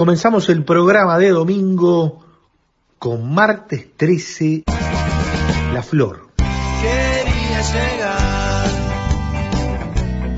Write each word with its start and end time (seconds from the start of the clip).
Comenzamos 0.00 0.48
el 0.48 0.64
programa 0.64 1.18
de 1.18 1.28
domingo 1.28 2.24
con 2.98 3.34
martes 3.34 3.86
13, 3.98 4.64
La 5.74 5.82
Flor. 5.82 6.30
Quería 6.38 7.60
llegar 7.60 8.64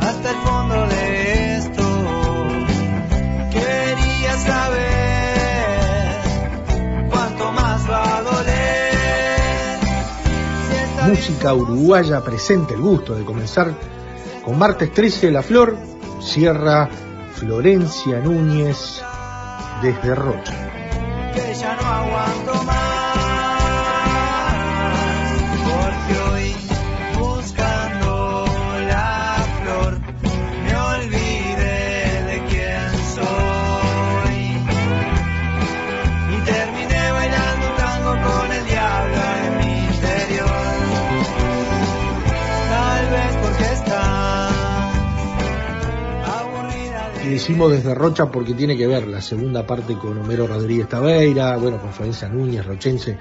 hasta 0.01 0.31
el 0.31 0.37
fondo 0.39 0.89
de 0.89 1.57
esto. 1.59 1.85
Quería 3.53 4.37
saber 4.39 4.89
cuánto 7.09 7.53
más 7.53 7.89
va 7.89 8.19
a 8.19 8.23
doler. 8.23 9.79
Música 11.09 11.55
uruguaya 11.55 12.21
presente, 12.25 12.75
el 12.75 12.81
gusto 12.81 13.15
de 13.15 13.25
comenzar 13.25 13.73
con 14.45 14.59
martes 14.59 14.93
13, 14.93 15.31
La 15.31 15.45
Flor. 15.45 15.77
Cierra 16.21 16.89
Florencia 17.37 18.19
Núñez 18.19 19.05
desde 19.83 20.15
Rocha. 20.15 20.72
Decimos 47.43 47.73
desde 47.73 47.93
Rocha 47.95 48.27
porque 48.31 48.55
tiene 48.55 48.77
que 48.77 48.87
ver 48.87 49.09
la 49.09 49.21
segunda 49.21 49.67
parte 49.67 49.97
con 49.99 50.17
Homero 50.17 50.47
Rodríguez 50.47 50.89
Tabeira, 50.89 51.57
bueno, 51.57 51.79
con 51.81 51.93
Florencia 51.93 52.29
Núñez, 52.29 52.65
rochense, 52.65 53.19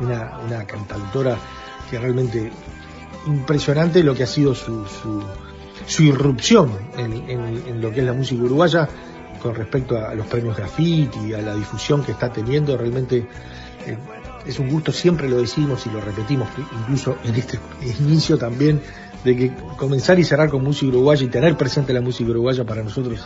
una, 0.00 0.38
una 0.44 0.64
cantautora 0.66 1.36
que 1.88 1.96
realmente 1.96 2.50
impresionante 3.26 4.02
lo 4.02 4.16
que 4.16 4.24
ha 4.24 4.26
sido 4.26 4.52
su, 4.54 4.84
su, 4.86 5.22
su 5.86 6.02
irrupción 6.02 6.72
en, 6.96 7.12
en- 7.30 7.62
en 7.68 7.80
lo 7.80 7.92
que 7.92 8.00
es 8.00 8.06
la 8.06 8.12
música 8.14 8.42
uruguaya 8.42 8.88
con 9.40 9.54
respecto 9.54 9.96
a 9.96 10.12
los 10.14 10.26
premios 10.26 10.56
graffiti, 10.56 11.32
a 11.32 11.40
la 11.40 11.54
difusión 11.54 12.02
que 12.02 12.12
está 12.12 12.32
teniendo, 12.32 12.76
realmente 12.76 13.26
eh, 13.86 13.96
es 14.44 14.58
un 14.58 14.68
gusto, 14.70 14.90
siempre 14.90 15.28
lo 15.28 15.36
decimos 15.38 15.86
y 15.86 15.90
lo 15.90 16.00
repetimos, 16.00 16.48
incluso 16.80 17.16
en 17.22 17.34
este 17.36 17.60
inicio 18.00 18.36
también, 18.38 18.80
de 19.24 19.36
que 19.36 19.52
comenzar 19.76 20.18
y 20.18 20.24
cerrar 20.24 20.50
con 20.50 20.62
música 20.64 20.86
uruguaya 20.88 21.24
y 21.24 21.28
tener 21.28 21.56
presente 21.56 21.92
la 21.92 22.00
música 22.00 22.30
uruguaya 22.30 22.64
para 22.64 22.82
nosotros 22.82 23.24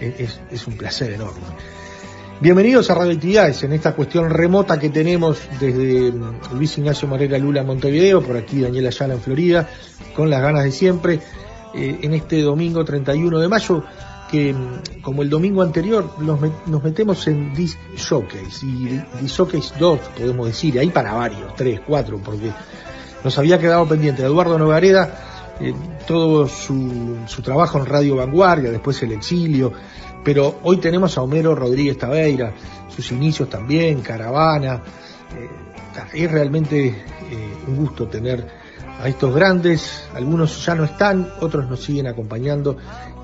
es, 0.00 0.40
es, 0.50 0.66
un 0.66 0.76
placer 0.76 1.12
enorme. 1.12 1.40
Bienvenidos 2.40 2.88
a 2.90 2.94
Radio 2.94 3.12
Actividades 3.12 3.62
en 3.64 3.72
esta 3.72 3.94
cuestión 3.94 4.30
remota 4.30 4.78
que 4.78 4.90
tenemos 4.90 5.40
desde 5.58 6.12
mm, 6.12 6.54
Luis 6.54 6.78
Ignacio 6.78 7.08
Morera 7.08 7.36
Lula 7.38 7.62
en 7.62 7.66
Montevideo, 7.66 8.22
por 8.22 8.36
aquí 8.36 8.60
Daniela 8.60 8.88
Ayala 8.90 9.14
en 9.14 9.20
Florida, 9.20 9.68
con 10.14 10.30
las 10.30 10.40
ganas 10.40 10.62
de 10.64 10.70
siempre, 10.72 11.20
eh, 11.74 11.98
en 12.02 12.14
este 12.14 12.40
domingo 12.42 12.84
31 12.84 13.40
de 13.40 13.48
mayo, 13.48 13.82
que 14.30 14.52
mm, 14.52 15.00
como 15.02 15.22
el 15.22 15.30
domingo 15.30 15.62
anterior 15.62 16.12
nos, 16.20 16.38
met- 16.40 16.64
nos 16.66 16.82
metemos 16.84 17.26
en 17.26 17.52
Disc 17.54 17.76
Showcase, 17.96 18.64
y 18.64 19.00
Disc 19.20 19.36
Showcase 19.36 19.74
2 19.80 19.98
podemos 20.16 20.46
decir, 20.46 20.78
ahí 20.78 20.90
para 20.90 21.14
varios, 21.14 21.54
3, 21.56 21.80
4, 21.84 22.20
porque 22.24 22.52
nos 23.24 23.38
había 23.38 23.58
quedado 23.58 23.86
pendiente 23.86 24.22
Eduardo 24.22 24.58
Novareda, 24.58 25.56
eh, 25.60 25.74
todo 26.06 26.48
su, 26.48 27.16
su 27.26 27.42
trabajo 27.42 27.78
en 27.78 27.86
Radio 27.86 28.16
Vanguardia, 28.16 28.70
después 28.70 29.02
el 29.02 29.12
exilio, 29.12 29.72
pero 30.24 30.58
hoy 30.62 30.78
tenemos 30.78 31.16
a 31.18 31.22
Homero 31.22 31.54
Rodríguez 31.54 31.98
Tabeira, 31.98 32.52
sus 32.88 33.10
inicios 33.12 33.48
también, 33.48 34.00
Caravana, 34.02 34.82
eh, 35.36 35.48
es 36.14 36.30
realmente 36.30 36.86
eh, 36.88 36.94
un 37.66 37.76
gusto 37.76 38.06
tener 38.06 38.46
a 39.00 39.08
estos 39.08 39.34
grandes, 39.34 40.08
algunos 40.14 40.64
ya 40.64 40.74
no 40.74 40.84
están, 40.84 41.28
otros 41.40 41.68
nos 41.68 41.82
siguen 41.82 42.08
acompañando, 42.08 42.76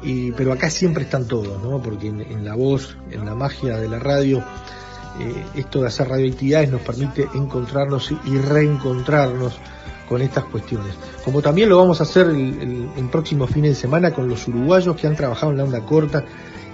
y, 0.02 0.30
pero 0.32 0.52
acá 0.52 0.70
siempre 0.70 1.04
están 1.04 1.26
todos, 1.26 1.62
¿no? 1.62 1.82
porque 1.82 2.08
en, 2.08 2.20
en 2.20 2.44
la 2.44 2.54
voz, 2.54 2.96
en 3.10 3.24
la 3.24 3.34
magia 3.34 3.76
de 3.76 3.88
la 3.88 3.98
radio, 3.98 4.44
eh, 5.18 5.44
esto 5.54 5.80
de 5.80 5.86
hacer 5.86 6.08
radioactividades 6.08 6.70
nos 6.70 6.80
permite 6.80 7.28
encontrarnos 7.34 8.12
y 8.24 8.36
reencontrarnos 8.36 9.58
con 10.08 10.20
estas 10.22 10.44
cuestiones. 10.44 10.94
Como 11.24 11.40
también 11.42 11.68
lo 11.68 11.78
vamos 11.78 12.00
a 12.00 12.04
hacer 12.04 12.26
el, 12.26 12.36
el- 12.60 12.88
en 12.96 13.08
próximos 13.08 13.50
fines 13.50 13.70
de 13.70 13.74
semana 13.76 14.10
con 14.12 14.28
los 14.28 14.46
uruguayos 14.48 14.96
que 14.96 15.06
han 15.06 15.16
trabajado 15.16 15.52
en 15.52 15.58
la 15.58 15.64
onda 15.64 15.80
corta 15.80 16.24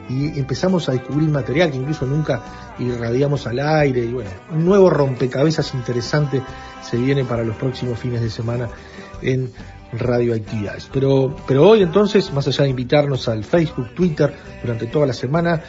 y 0.09 0.39
empezamos 0.39 0.89
a 0.89 0.93
descubrir 0.93 1.29
material 1.29 1.71
que 1.71 1.77
incluso 1.77 2.05
nunca 2.05 2.43
irradiamos 2.81 3.47
al 3.47 3.61
aire 3.61 4.01
y 4.05 4.13
bueno, 4.13 4.31
un 4.53 4.65
nuevo 4.65 4.91
rompecabezas 4.91 5.73
interesante 5.75 6.43
se 6.83 6.97
viene 6.97 7.25
para 7.25 7.45
los 7.45 7.55
próximos 7.57 7.99
fines 7.99 8.21
de 8.21 8.31
semana 8.31 8.69
en 9.23 9.51
radioactividades. 9.93 10.89
Pero, 10.93 11.37
pero 11.47 11.69
hoy 11.69 11.83
entonces, 11.83 12.33
más 12.33 12.47
allá 12.49 12.65
de 12.65 12.71
invitarnos 12.71 13.29
al 13.29 13.45
Facebook, 13.45 13.95
Twitter 13.95 14.35
durante 14.63 14.87
toda 14.87 15.07
la 15.07 15.13
semana 15.13 15.63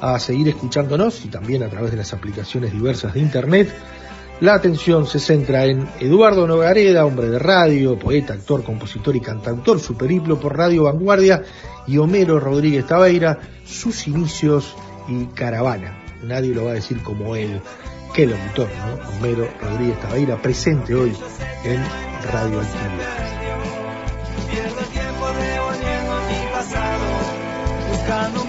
a 0.00 0.18
seguir 0.18 0.48
escuchándonos 0.48 1.24
y 1.24 1.28
también 1.28 1.62
a 1.62 1.68
través 1.68 1.90
de 1.92 1.96
las 1.96 2.12
aplicaciones 2.12 2.72
diversas 2.72 3.14
de 3.14 3.20
internet, 3.20 3.68
la 4.40 4.54
atención 4.54 5.06
se 5.06 5.20
centra 5.20 5.64
en 5.64 5.88
Eduardo 6.00 6.46
Nogareda, 6.46 7.06
hombre 7.06 7.28
de 7.30 7.38
radio, 7.38 7.98
poeta, 7.98 8.34
actor, 8.34 8.62
compositor 8.62 9.14
y 9.16 9.20
cantautor, 9.20 9.78
su 9.80 9.96
periplo 9.96 10.38
por 10.38 10.56
Radio 10.56 10.84
Vanguardia, 10.84 11.42
y 11.86 11.98
Homero 11.98 12.40
Rodríguez 12.40 12.86
Tabeira, 12.86 13.38
sus 13.64 14.06
inicios 14.06 14.74
y 15.08 15.26
caravana. 15.26 16.02
Nadie 16.22 16.54
lo 16.54 16.64
va 16.64 16.72
a 16.72 16.74
decir 16.74 17.02
como 17.02 17.36
él. 17.36 17.60
Qué 18.14 18.26
locutor, 18.26 18.68
¿no? 18.68 19.16
Homero 19.18 19.48
Rodríguez 19.60 20.00
Tabeira, 20.00 20.40
presente 20.40 20.94
hoy 20.94 21.12
en 21.64 21.82
Radio 22.32 22.60
buscando 27.90 28.43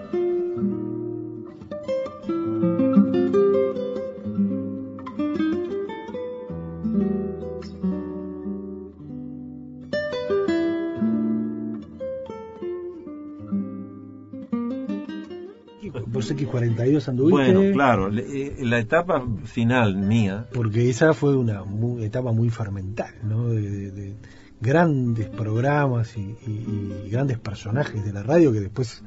X42 16.89 17.07
anduviste. 17.09 17.53
Bueno, 17.53 17.73
claro, 17.73 18.09
le- 18.09 18.47
eh, 18.47 18.55
la 18.61 18.79
etapa 18.79 19.25
final 19.45 19.95
mía, 19.97 20.47
Porque 20.53 20.89
esa 20.89 21.13
fue 21.13 21.35
una 21.35 21.63
etapa 22.03 22.31
muy 22.31 22.49
fermental, 22.49 23.13
¿no? 23.23 23.49
De, 23.49 23.61
de- 23.69 23.91
de 23.91 24.13
grandes 24.61 25.27
programas 25.29 26.17
y, 26.17 26.21
y- 26.45 27.03
y 27.05 27.09
grandes 27.09 27.39
personajes 27.39 28.03
de 28.03 28.11
la 28.13 28.23
radio 28.23 28.51
que 28.51 28.59
después, 28.59 29.03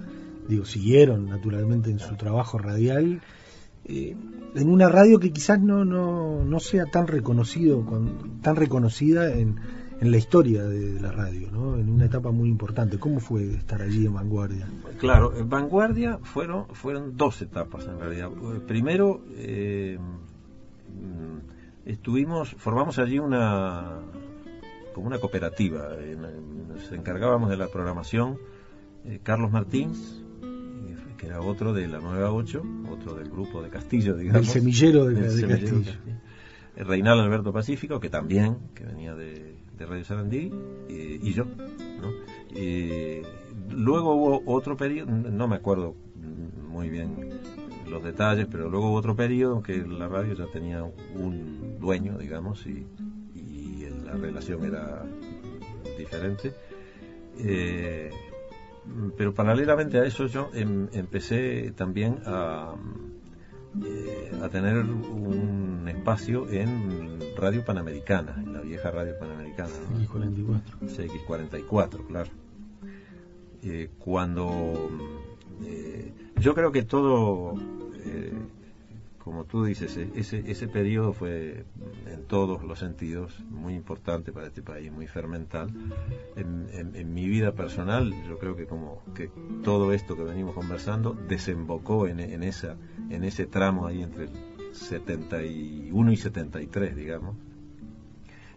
digo, 0.49 0.65
siguieron 0.65 1.29
naturalmente 1.29 1.91
en 1.91 1.99
su 1.99 2.17
trabajo 2.17 2.59
radial. 2.59 3.21
eh, 3.85 4.17
en 4.55 4.69
una 4.71 4.89
radio 4.89 5.19
que 5.19 5.33
quizás 5.33 5.61
no, 5.61 5.85
no, 5.85 6.45
no 6.45 6.61
sea 6.61 6.85
tan 6.87 7.07
reconocido, 7.09 7.85
con, 7.85 8.41
tan 8.41 8.55
reconocida 8.57 9.33
en, 9.35 9.57
en 10.03 10.11
la 10.11 10.17
historia 10.17 10.65
de 10.65 11.01
la 11.01 11.13
radio, 11.13 11.49
¿no? 11.53 11.79
En 11.79 11.89
una 11.89 12.07
etapa 12.07 12.33
muy 12.33 12.49
importante. 12.49 12.99
¿Cómo 12.99 13.21
fue 13.21 13.55
estar 13.55 13.81
allí 13.81 14.05
en 14.05 14.15
vanguardia? 14.15 14.67
claro, 14.99 15.33
en 15.37 15.49
Vanguardia 15.49 16.19
fueron, 16.19 16.67
fueron 16.75 17.17
dos 17.17 17.41
etapas 17.41 17.87
en 17.87 18.01
realidad. 18.01 18.29
Primero, 18.67 19.23
eh, 19.37 19.97
estuvimos, 21.87 22.51
formamos 22.59 22.99
allí 22.99 23.21
una, 23.21 24.01
como 24.93 25.07
una 25.07 25.21
cooperativa, 25.21 25.91
nos 26.69 26.91
encargábamos 26.91 27.49
de 27.49 27.57
la 27.57 27.69
programación, 27.69 28.39
eh, 29.05 29.21
Carlos 29.23 29.53
Martins, 29.53 30.21
eh, 30.43 30.97
que 31.17 31.27
era 31.27 31.41
otro 31.41 31.73
de 31.73 31.87
la 31.87 32.01
Nueva 32.01 32.33
8, 32.33 32.61
otro 32.91 33.15
del 33.15 33.31
grupo 33.31 33.63
de 33.63 33.71
Castillo, 33.71 34.17
digamos. 34.17 34.43
Del 34.43 34.51
semillero 34.51 35.05
de, 35.05 35.15
de 35.15 35.31
semillero 35.31 35.61
Castillo. 35.61 35.85
Castillo. 35.85 36.23
Reinaldo 36.77 37.23
Alberto 37.23 37.53
Pacífico, 37.53 38.01
que 38.01 38.09
también, 38.09 38.57
que 38.75 38.85
venía 38.85 39.15
de, 39.15 39.32
de 39.83 39.87
Radio 39.87 40.05
Sarandí, 40.05 40.53
y 40.89 41.33
yo. 41.33 41.47
luego 43.71 44.15
hubo 44.15 44.43
otro 44.47 44.77
periodo, 44.77 45.11
no 45.11 45.49
me 45.49 45.57
acuerdo 45.57 45.97
muy 46.69 46.89
bien 46.89 47.41
los 47.89 48.03
detalles, 48.03 48.47
pero 48.51 48.69
luego 48.69 48.89
hubo 48.89 48.97
otro 48.97 49.15
periodo 49.15 49.63
que 49.63 49.77
la 49.77 50.09
radio 50.09 50.35
ya 50.35 50.47
tenía 50.47 50.83
un 50.83 51.79
dueño, 51.79 52.19
digamos, 52.19 52.67
y, 52.67 52.87
la 54.05 54.19
relación 54.19 54.65
era 54.65 55.05
diferente. 55.97 56.53
Eh, 57.39 58.11
pero 59.17 59.33
paralelamente 59.33 59.99
a 59.99 60.05
eso 60.05 60.27
yo 60.27 60.51
em- 60.53 60.89
empecé 60.93 61.73
también 61.73 62.19
eh, 62.27 64.33
a 64.43 64.49
tener 64.51 64.77
un 64.79 65.89
espacio 65.89 66.51
en 66.51 67.21
Radio 67.37 67.65
Panamericana, 67.65 68.35
en 68.37 68.53
la 68.53 68.61
vieja 68.61 68.91
Radio 68.91 69.19
Panamericana, 69.19 69.42
¿no? 69.91 70.01
X44. 70.01 71.67
CX44, 71.67 72.07
claro. 72.07 72.31
Eh, 73.63 73.91
cuando 73.99 74.91
eh, 75.65 76.13
yo 76.41 76.55
creo 76.55 76.73
que 76.73 76.83
todo, 76.83 77.55
eh, 78.05 78.33
como 79.23 79.45
tú 79.45 79.65
dices, 79.65 79.97
ese, 79.97 80.43
ese 80.51 80.67
periodo 80.67 81.13
fue 81.13 81.65
en 82.07 82.25
todos 82.25 82.65
los 82.65 82.81
sentidos 82.81 83.39
muy 83.51 83.75
importante 83.75 84.33
para 84.33 84.49
este 84.49 84.63
país, 84.63 84.91
muy 84.91 85.07
fermental. 85.07 85.71
En, 86.35 86.67
en- 86.73 86.97
en 86.97 87.15
mi 87.15 87.29
vida 87.29 87.53
personal, 87.53 88.13
yo 88.29 88.39
creo 88.39 88.57
que 88.57 88.67
como 88.67 89.01
que 89.15 89.31
todo 89.63 89.93
esto 89.93 90.17
que 90.17 90.25
venimos 90.25 90.55
conversando 90.57 91.13
desembocó 91.29 92.09
en, 92.09 92.19
en 92.19 92.43
esa, 92.43 92.77
en 93.11 93.23
ese 93.23 93.47
tramo 93.47 93.87
ahí 93.87 94.03
entre 94.03 94.25
el 94.25 94.31
71 94.73 96.13
y 96.13 96.17
73, 96.17 96.97
digamos 96.97 97.37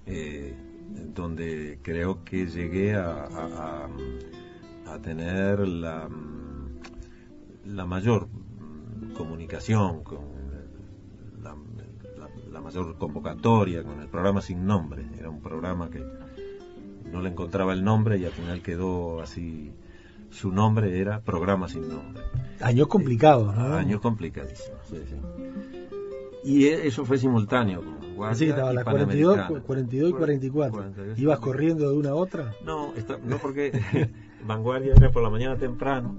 eh, 0.08 0.56
donde 1.14 1.80
creo 1.82 2.24
que 2.24 2.48
llegué 2.48 2.96
a, 2.96 3.24
a- 3.24 3.86
a- 4.88 4.94
a 4.94 5.00
tener 5.02 5.68
la, 5.68 6.08
la 7.66 7.86
mayor 7.86 8.28
comunicación 9.18 10.04
con 10.04 10.20
la, 11.42 11.56
la- 12.18 12.30
la 12.52 12.62
mayor 12.62 12.98
convocatoria 12.98 13.84
con 13.84 14.00
el 14.02 14.08
programa 14.08 14.42
sin 14.42 14.66
nombre. 14.66 15.06
Era 15.18 15.30
un 15.30 15.42
programa 15.42 15.90
que 15.90 16.04
no 17.12 17.22
le 17.22 17.30
encontraba 17.30 17.74
el 17.74 17.84
nombre 17.84 18.18
y 18.18 18.26
al 18.26 18.32
final 18.32 18.62
quedó 18.62 19.22
así. 19.22 19.72
Su 20.32 20.52
nombre 20.52 21.00
era 21.00 21.22
Programa 21.22 21.70
sin 21.70 21.88
nombre. 21.88 22.22
Años 22.60 22.88
complicados, 22.88 23.56
¿no? 23.56 23.74
Años 23.76 24.02
complicadísimos. 24.02 24.80
sí, 24.90 24.98
sí. 25.08 25.16
Y 26.44 26.68
eso 26.68 27.06
fue 27.06 27.18
simultáneo. 27.18 27.82
con 27.82 28.05
Vanguardia 28.18 28.32
Así 28.34 28.46
que 28.46 28.50
estaba 28.52 28.72
y 28.72 28.76
las 28.76 28.84
42, 28.84 29.36
Panamericana. 29.36 29.66
42 29.66 30.10
y 30.10 30.14
44. 30.14 30.72
42, 30.74 31.20
¿Ibas 31.20 31.40
44. 31.40 31.42
corriendo 31.52 31.90
de 31.92 31.98
una 31.98 32.10
a 32.10 32.16
otra? 32.16 32.54
No, 32.66 32.94
está- 32.96 33.18
no 33.24 33.38
porque 33.38 33.72
Vanguardia 34.46 34.94
era 34.96 35.12
por 35.12 35.24
la 35.24 35.30
mañana 35.30 35.56
temprano 35.58 36.16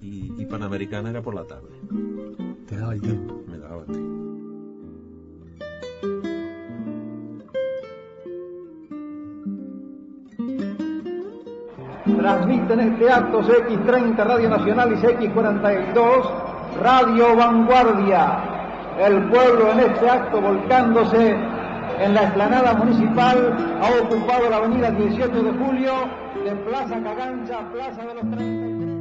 y, 0.00 0.32
y 0.40 0.46
Panamericana 0.46 1.10
era 1.10 1.22
por 1.22 1.34
la 1.34 1.44
tarde. 1.44 1.68
Te 2.68 2.76
daba 2.76 2.92
el 2.94 3.00
tiempo. 3.00 3.42
Me 3.48 3.58
daba 3.58 3.84
tiempo. 3.84 4.12
Transmiten 12.16 12.80
este 12.80 13.10
acto 13.10 13.42
CX30 13.42 14.16
Radio 14.16 14.48
Nacional 14.48 14.92
y 14.92 14.96
CX42 14.96 16.30
Radio 16.82 17.36
Vanguardia. 17.36 18.51
El 18.98 19.22
pueblo 19.30 19.72
en 19.72 19.80
este 19.80 20.08
acto 20.08 20.40
volcándose 20.40 21.34
en 22.00 22.14
la 22.14 22.22
explanada 22.24 22.74
municipal 22.74 23.78
ha 23.80 24.02
ocupado 24.04 24.48
la 24.50 24.56
avenida 24.56 24.90
18 24.90 25.42
de 25.42 25.50
julio 25.52 25.92
de 26.44 26.50
Plaza 26.68 27.02
Cagancha 27.02 27.58
a 27.60 27.72
Plaza 27.72 28.00
de 28.06 28.14
los 28.14 28.30
33. 28.30 28.92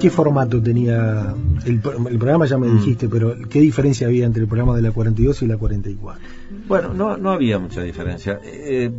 ¿Qué 0.00 0.10
formato 0.10 0.62
tenía 0.62 1.34
el 1.66 1.80
programa? 1.80 2.46
Ya 2.46 2.56
me 2.56 2.68
Mm. 2.68 2.76
dijiste, 2.78 3.08
pero 3.08 3.34
¿qué 3.50 3.60
diferencia 3.60 4.06
había 4.06 4.26
entre 4.26 4.42
el 4.42 4.48
programa 4.48 4.76
de 4.76 4.82
la 4.82 4.92
42 4.92 5.42
y 5.42 5.46
la 5.48 5.56
44? 5.56 6.22
Bueno, 6.68 6.94
no, 6.94 7.16
no 7.16 7.30
había 7.32 7.58
mucha 7.58 7.82
diferencia. 7.82 8.38
Eh, 8.44 8.92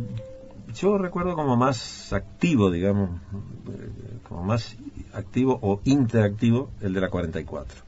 yo 0.74 0.98
recuerdo 0.98 1.34
como 1.34 1.56
más 1.56 2.12
activo, 2.12 2.70
digamos, 2.70 3.10
eh, 3.70 3.88
como 4.28 4.44
más 4.44 4.76
activo 5.12 5.58
o 5.62 5.80
interactivo 5.84 6.70
el 6.80 6.92
de 6.92 7.00
la 7.00 7.08
44. 7.08 7.82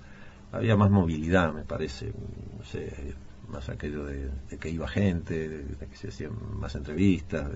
Había 0.53 0.77
más 0.77 0.91
movilidad, 0.91 1.53
me 1.53 1.63
parece, 1.63 2.13
no 2.59 2.65
sé, 2.65 3.15
más 3.51 3.69
aquello 3.69 4.05
de, 4.05 4.31
que 4.61 4.71
iba 4.71 4.89
gente, 4.89 5.49
de, 5.49 5.87
que 5.87 5.97
se 5.97 6.09
hacían 6.09 6.33
más 6.59 6.75
entrevistas. 6.75 7.51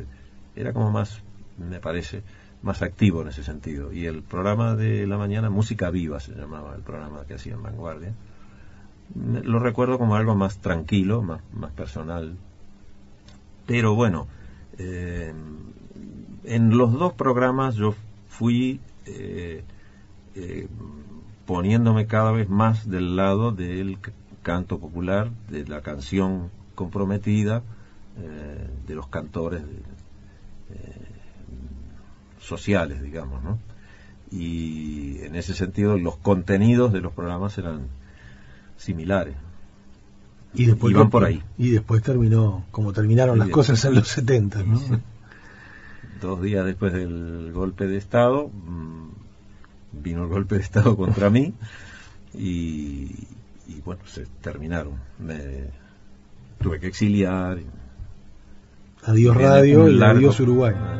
era 0.55 0.73
como 0.73 0.91
más, 0.91 1.23
me 1.59 1.81
parece, 1.81 2.23
más 2.63 2.83
activo 2.83 3.23
en 3.23 3.29
ese 3.29 3.43
sentido. 3.43 3.93
Y 3.93 4.07
el 4.07 4.23
programa 4.23 4.77
de 4.77 5.07
la 5.07 5.19
mañana, 5.19 5.51
Música 5.51 5.91
Viva 5.91 6.21
se 6.21 6.33
llamaba 6.35 6.75
el 6.75 6.83
programa 6.83 7.25
que 7.27 7.35
hacía 7.35 7.55
en 7.55 7.63
Vanguardia. 7.63 8.13
Lo 9.15 9.59
recuerdo 9.59 9.99
como 9.99 10.17
algo 10.17 10.35
más 10.35 10.59
tranquilo, 10.59 11.23
más, 11.23 11.41
más 11.53 11.73
personal. 11.73 12.37
Pero 13.67 13.95
bueno, 13.95 14.27
eh, 14.79 15.33
en 16.45 16.77
los 16.77 16.93
dos 16.93 17.13
programas 17.13 17.77
yo 17.77 17.95
fui 18.29 18.81
eh, 19.07 19.65
eh, 20.35 20.69
poniéndome 21.47 22.07
cada 22.07 22.33
vez 22.33 22.49
más 22.49 22.89
del 22.89 23.17
lado 23.17 23.53
del 23.53 23.99
canto 24.43 24.79
popular, 24.79 25.31
de 25.51 25.67
la 25.67 25.81
canción 25.81 26.51
comprometida, 26.75 27.63
eh, 28.19 28.69
de 28.87 28.95
los 28.95 29.09
cantores 29.09 29.63
eh, 29.63 31.07
sociales, 32.41 33.03
digamos, 33.03 33.43
¿no? 33.43 33.59
y 34.31 35.19
en 35.23 35.37
ese 35.37 35.55
sentido 35.55 35.97
los 35.99 36.17
contenidos 36.17 36.93
de 36.93 37.01
los 37.01 37.13
programas 37.13 37.57
eran 37.59 37.87
similares. 38.77 39.37
Y 40.55 40.67
después 40.67 40.91
Iban 40.93 41.11
por 41.11 41.25
ahí. 41.25 41.43
Y 41.59 41.71
después 41.71 42.03
terminó, 42.03 42.65
como 42.71 42.93
terminaron 42.93 43.37
Y 43.37 43.39
las 43.41 43.49
después- 43.49 43.67
cosas 43.69 43.85
en 43.85 43.95
los 43.95 44.09
70, 44.09 44.63
¿no? 44.65 44.79
Sí. 44.79 44.95
Dos 46.21 46.41
días 46.41 46.65
después 46.65 46.93
del 46.93 47.53
golpe 47.53 47.87
de 47.87 47.97
Estado, 47.97 48.49
mm, 48.49 49.09
vino 50.03 50.23
el 50.23 50.29
golpe 50.29 50.57
de 50.57 50.63
Estado 50.63 50.97
contra 50.97 51.31
mí 51.31 51.55
y, 52.35 53.11
y 53.69 53.81
bueno, 53.85 54.01
se 54.07 54.27
terminaron. 54.41 54.95
Me 55.19 55.71
tuve 56.61 56.81
que 56.81 56.89
exiliar. 56.89 57.59
Adiós 59.05 59.37
Radio 59.37 59.89
y 59.89 60.03
adiós 60.03 60.41
Uruguay. 60.41 60.75
Ah, 60.77 60.99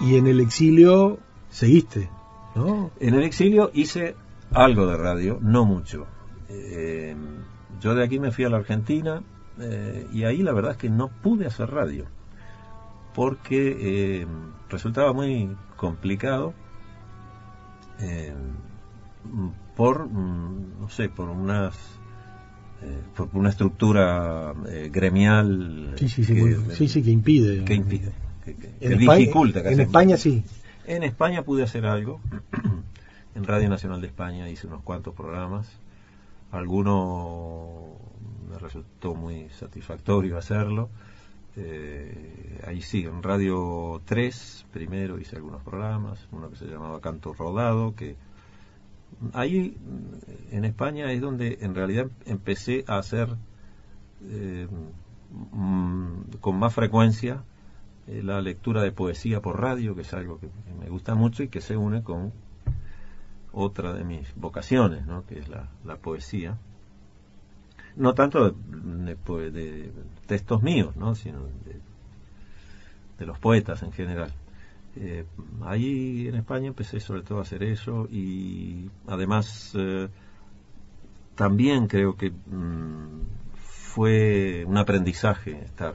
Y 0.00 0.16
en 0.16 0.26
el 0.26 0.40
exilio 0.40 1.18
seguiste, 1.50 2.10
¿no? 2.54 2.90
En 3.00 3.14
el 3.14 3.22
exilio 3.22 3.70
hice 3.72 4.16
algo 4.52 4.86
de 4.86 4.96
radio, 4.96 5.38
no 5.40 5.64
mucho. 5.64 6.06
Eh, 6.48 7.16
yo 7.80 7.94
de 7.94 8.04
aquí 8.04 8.18
me 8.18 8.30
fui 8.30 8.44
a 8.44 8.50
la 8.50 8.58
Argentina 8.58 9.22
eh, 9.60 10.06
y 10.12 10.24
ahí 10.24 10.42
la 10.42 10.52
verdad 10.52 10.72
es 10.72 10.78
que 10.78 10.90
no 10.90 11.08
pude 11.08 11.46
hacer 11.46 11.70
radio 11.70 12.06
porque 13.14 13.76
eh, 14.22 14.26
resultaba 14.68 15.12
muy 15.12 15.56
complicado 15.76 16.52
eh, 18.00 18.34
por, 19.76 20.06
mm, 20.08 20.80
no 20.80 20.88
sé, 20.88 21.08
por 21.08 21.28
unas 21.28 21.74
por 23.16 23.30
una 23.32 23.48
estructura 23.48 24.52
gremial 24.90 25.94
Sí, 25.96 26.06
sí, 26.06 26.22
sí, 26.22 26.34
que, 26.34 26.74
sí, 26.74 26.86
sí, 26.86 27.02
que 27.02 27.10
impide. 27.10 27.64
que 27.64 27.72
impide, 27.72 28.12
que, 28.44 28.54
En, 28.80 28.98
dificulta 28.98 29.60
en 29.60 29.80
España 29.80 30.18
sí. 30.18 30.44
En 30.86 31.02
España 31.02 31.42
pude 31.42 31.62
hacer 31.62 31.86
algo. 31.86 32.20
en 33.34 33.44
Radio 33.44 33.68
Nacional 33.68 34.00
de 34.00 34.08
España 34.08 34.48
hice 34.48 34.66
unos 34.66 34.82
cuantos 34.82 35.14
programas. 35.14 35.66
Alguno 36.52 37.93
me 38.48 38.58
resultó 38.58 39.14
muy 39.14 39.48
satisfactorio 39.50 40.38
hacerlo. 40.38 40.88
Eh, 41.56 42.60
ahí 42.66 42.82
sí, 42.82 43.04
en 43.04 43.22
Radio 43.22 44.02
3 44.04 44.66
primero 44.72 45.18
hice 45.18 45.36
algunos 45.36 45.62
programas, 45.62 46.26
uno 46.32 46.50
que 46.50 46.56
se 46.56 46.66
llamaba 46.66 47.00
Canto 47.00 47.32
Rodado, 47.32 47.94
que 47.94 48.16
ahí 49.32 49.76
mm, 49.78 50.54
en 50.56 50.64
España 50.64 51.12
es 51.12 51.20
donde 51.20 51.58
en 51.60 51.74
realidad 51.74 52.08
empecé 52.26 52.84
a 52.88 52.98
hacer 52.98 53.36
eh, 54.22 54.66
mm, 55.52 56.38
con 56.40 56.58
más 56.58 56.74
frecuencia 56.74 57.44
eh, 58.08 58.22
la 58.22 58.40
lectura 58.40 58.82
de 58.82 58.92
poesía 58.92 59.40
por 59.40 59.60
radio, 59.60 59.94
que 59.94 60.02
es 60.02 60.12
algo 60.12 60.40
que 60.40 60.48
me 60.80 60.88
gusta 60.88 61.14
mucho 61.14 61.42
y 61.42 61.48
que 61.48 61.60
se 61.60 61.76
une 61.76 62.02
con 62.02 62.32
otra 63.52 63.92
de 63.92 64.04
mis 64.04 64.34
vocaciones, 64.34 65.06
¿no? 65.06 65.24
que 65.24 65.38
es 65.38 65.48
la, 65.48 65.68
la 65.84 65.96
poesía. 65.96 66.58
No 67.96 68.14
tanto 68.14 68.50
de, 68.50 68.54
de 69.06 69.16
poe- 69.16 69.50
de 69.50 69.90
textos 70.26 70.62
míos, 70.62 70.96
¿no? 70.96 71.14
sino 71.14 71.40
de, 73.18 73.26
los 73.26 73.38
poetas 73.38 73.82
en 73.82 73.92
general. 73.92 74.32
Eh, 74.96 75.24
ahí 75.62 76.28
en 76.28 76.36
España 76.36 76.68
empecé 76.68 77.00
sobre 77.00 77.22
todo 77.22 77.38
a 77.38 77.42
hacer 77.42 77.62
eso 77.64 78.06
y 78.10 78.90
además 79.08 79.72
eh, 79.74 80.08
también 81.34 81.86
creo 81.88 82.16
que 82.16 82.30
mm, 82.30 83.20
fue 83.56 84.64
un 84.66 84.76
aprendizaje 84.76 85.62
estar 85.64 85.94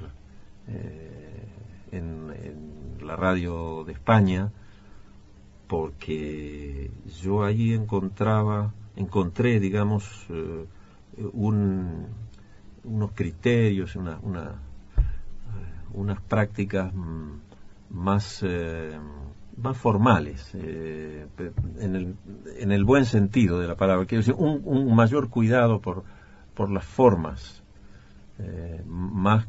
eh, 0.68 1.48
en, 1.92 2.32
en 2.44 3.08
la 3.08 3.16
radio 3.16 3.84
de 3.86 3.94
España 3.94 4.52
porque 5.68 6.92
yo 7.22 7.44
ahí 7.44 7.74
encontraba 7.74 8.74
encontré 8.96 9.60
digamos 9.60 10.26
eh, 10.30 10.66
un- 11.34 12.08
unos 12.84 13.12
criterios 13.12 13.96
una, 13.96 14.14
eh, 14.14 14.54
unas 15.94 16.22
prácticas 16.22 16.94
mm, 16.94 17.32
más 17.92 18.42
eh, 18.44 18.98
más 19.62 19.78
formales 19.78 20.52
eh, 20.54 21.28
en, 21.80 21.96
el, 21.96 22.16
en 22.58 22.72
el 22.72 22.84
buen 22.86 23.06
sentido 23.06 23.60
de 23.60 23.68
la 23.68 23.76
palabra 23.76 24.06
quiero 24.06 24.22
decir 24.22 24.36
un, 24.38 24.96
mayor 24.96 25.30
cuidado 25.30 25.80
por 25.80 26.04
por 26.54 26.70
las 26.72 26.86
formas 26.86 27.64
más 28.86 29.46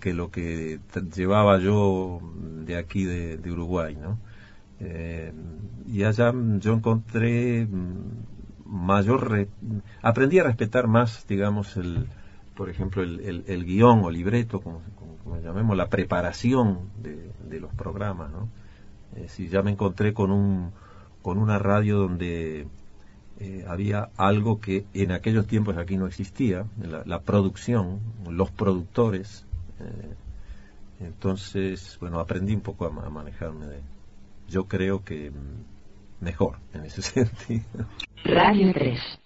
que 0.00 0.12
lo 0.12 0.30
que 0.30 0.80
llevaba 1.14 1.58
yo 1.58 2.20
de 2.64 2.76
aquí 2.76 3.04
de, 3.04 3.50
Uruguay, 3.50 3.96
¿no? 3.96 4.18
Y 5.86 6.02
allá 6.02 6.32
yo 6.58 6.72
encontré 6.74 7.66
mm, 7.66 8.33
mayor, 8.66 9.30
re- 9.30 9.48
aprendí 10.02 10.38
a 10.38 10.44
respetar 10.44 10.86
más, 10.86 11.26
digamos, 11.26 11.76
el, 11.76 12.06
por 12.56 12.70
ejemplo, 12.70 13.02
el, 13.02 13.44
el- 13.46 13.64
guion 13.64 14.00
o 14.04 14.10
libreto, 14.10 14.60
como, 14.60 14.80
como- 14.96 15.40
llamemos, 15.40 15.76
la 15.76 15.88
preparación 15.88 16.90
de, 17.02 17.30
los 17.60 17.72
programas, 17.74 18.30
¿no? 18.30 18.48
Si 19.28 19.48
ya 19.48 19.62
me 19.62 19.70
encontré 19.70 20.12
con 20.12 20.30
un 20.32 20.72
con 21.22 21.38
una 21.38 21.58
radio 21.58 21.96
donde 21.98 22.66
eh, 23.40 23.64
había 23.66 24.10
algo 24.16 24.60
que 24.60 24.84
en 24.94 25.10
aquellos 25.12 25.46
tiempos 25.46 25.76
aquí 25.78 25.96
no 25.96 26.06
existía, 26.06 26.66
la, 26.78 27.20
producción, 27.22 28.00
los 28.30 28.50
productores. 28.50 29.46
eh, 29.80 30.14
entonces, 31.00 31.96
bueno, 32.00 32.20
aprendí 32.20 32.54
un 32.54 32.60
poco 32.60 32.84
a, 32.84 32.88
a 32.88 33.10
manejarme 33.10 33.66
de, 33.66 33.80
yo 34.48 34.64
creo 34.68 35.02
que 35.02 35.30
mm, 35.30 36.24
mejor 36.24 36.56
en 36.74 36.84
ese 36.84 37.02
sentido. 37.02 37.86
Radio 38.24 38.72
3. 38.72 39.18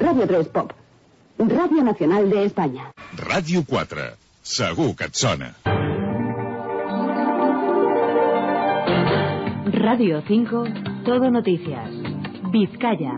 Radio 0.00 0.26
3 0.26 0.48
Pop. 0.48 0.72
Radio 1.38 1.84
Nacional 1.84 2.28
de 2.28 2.44
España. 2.44 2.90
Ràdio 3.16 3.64
4. 3.64 4.16
Segur 4.42 4.96
que 4.96 5.04
et 5.04 5.14
sona. 5.14 5.54
Radio 9.64 10.22
5, 10.26 10.64
Todo 11.04 11.30
Noticias. 11.30 11.90
Vizcaya. 12.50 13.14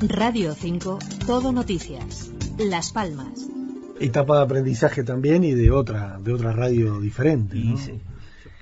Radio 0.00 0.54
5, 0.54 0.98
Todo 1.26 1.52
Noticias. 1.52 2.32
Las 2.58 2.92
Palmas. 2.92 3.48
Etapa 3.98 4.38
de 4.38 4.42
aprendizaje 4.44 5.04
también 5.04 5.44
y 5.44 5.52
de 5.52 5.70
otra, 5.70 6.18
de 6.20 6.32
otra 6.32 6.52
radio 6.52 7.00
diferente. 7.00 7.58
Y 7.58 7.64
¿no? 7.72 7.76
sí, 7.76 8.00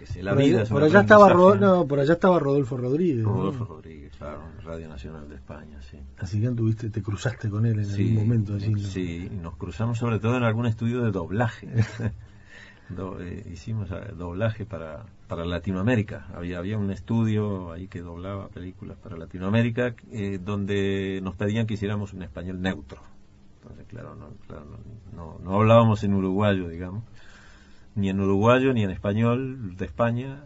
sé, 0.04 0.22
la 0.22 0.32
por 0.34 0.42
vida 0.42 0.54
allá, 0.56 0.62
es 0.64 0.68
por 0.68 0.82
allá 0.82 1.00
estaba 1.00 1.32
no, 1.54 1.86
por 1.86 2.00
allá 2.00 2.14
estaba 2.14 2.38
Rodolfo 2.40 2.76
Rodríguez. 2.76 3.24
¿no? 3.24 3.32
Rodolfo 3.34 3.64
Rodríguez, 3.66 4.12
claro, 4.16 4.40
Radio 4.64 4.88
Nacional 4.88 5.28
de 5.28 5.36
España, 5.36 5.80
sí. 5.88 5.98
Así 6.18 6.40
que 6.40 6.50
te 6.90 7.02
cruzaste 7.02 7.48
con 7.48 7.66
él 7.66 7.78
en 7.78 7.86
Sí, 7.86 8.02
algún 8.08 8.14
momento. 8.16 8.54
allí, 8.54 8.70
¿no? 8.72 8.78
sí, 8.80 9.30
nos 9.40 9.56
cruzamos 9.56 9.98
sobre 9.98 10.18
todo 10.18 10.36
en 10.36 10.42
algún 10.42 10.66
estudio 10.66 11.02
de 11.02 11.12
doblaje. 11.12 11.68
Do- 12.90 13.20
eh, 13.20 13.44
hicimos 13.52 13.90
eh, 13.90 14.12
doblaje 14.16 14.64
para, 14.64 15.04
para 15.28 15.44
Latinoamérica. 15.44 16.26
Había, 16.34 16.58
había 16.58 16.78
un 16.78 16.90
estudio 16.90 17.70
ahí 17.72 17.86
que 17.86 18.00
doblaba 18.00 18.48
películas 18.48 18.96
para 18.96 19.16
Latinoamérica 19.16 19.94
eh, 20.10 20.38
donde 20.42 21.20
nos 21.22 21.34
pedían 21.36 21.66
que 21.66 21.74
hiciéramos 21.74 22.14
un 22.14 22.22
español 22.22 22.60
neutro. 22.62 23.00
Entonces, 23.60 23.86
claro, 23.88 24.14
no, 24.14 24.28
claro, 24.46 24.64
no, 24.64 24.78
no, 25.16 25.38
no 25.44 25.54
hablábamos 25.56 26.02
en 26.04 26.14
uruguayo, 26.14 26.68
digamos. 26.68 27.04
Ni 27.94 28.08
en 28.08 28.20
uruguayo 28.20 28.72
ni 28.72 28.84
en 28.84 28.90
español 28.90 29.76
de 29.76 29.84
España. 29.84 30.44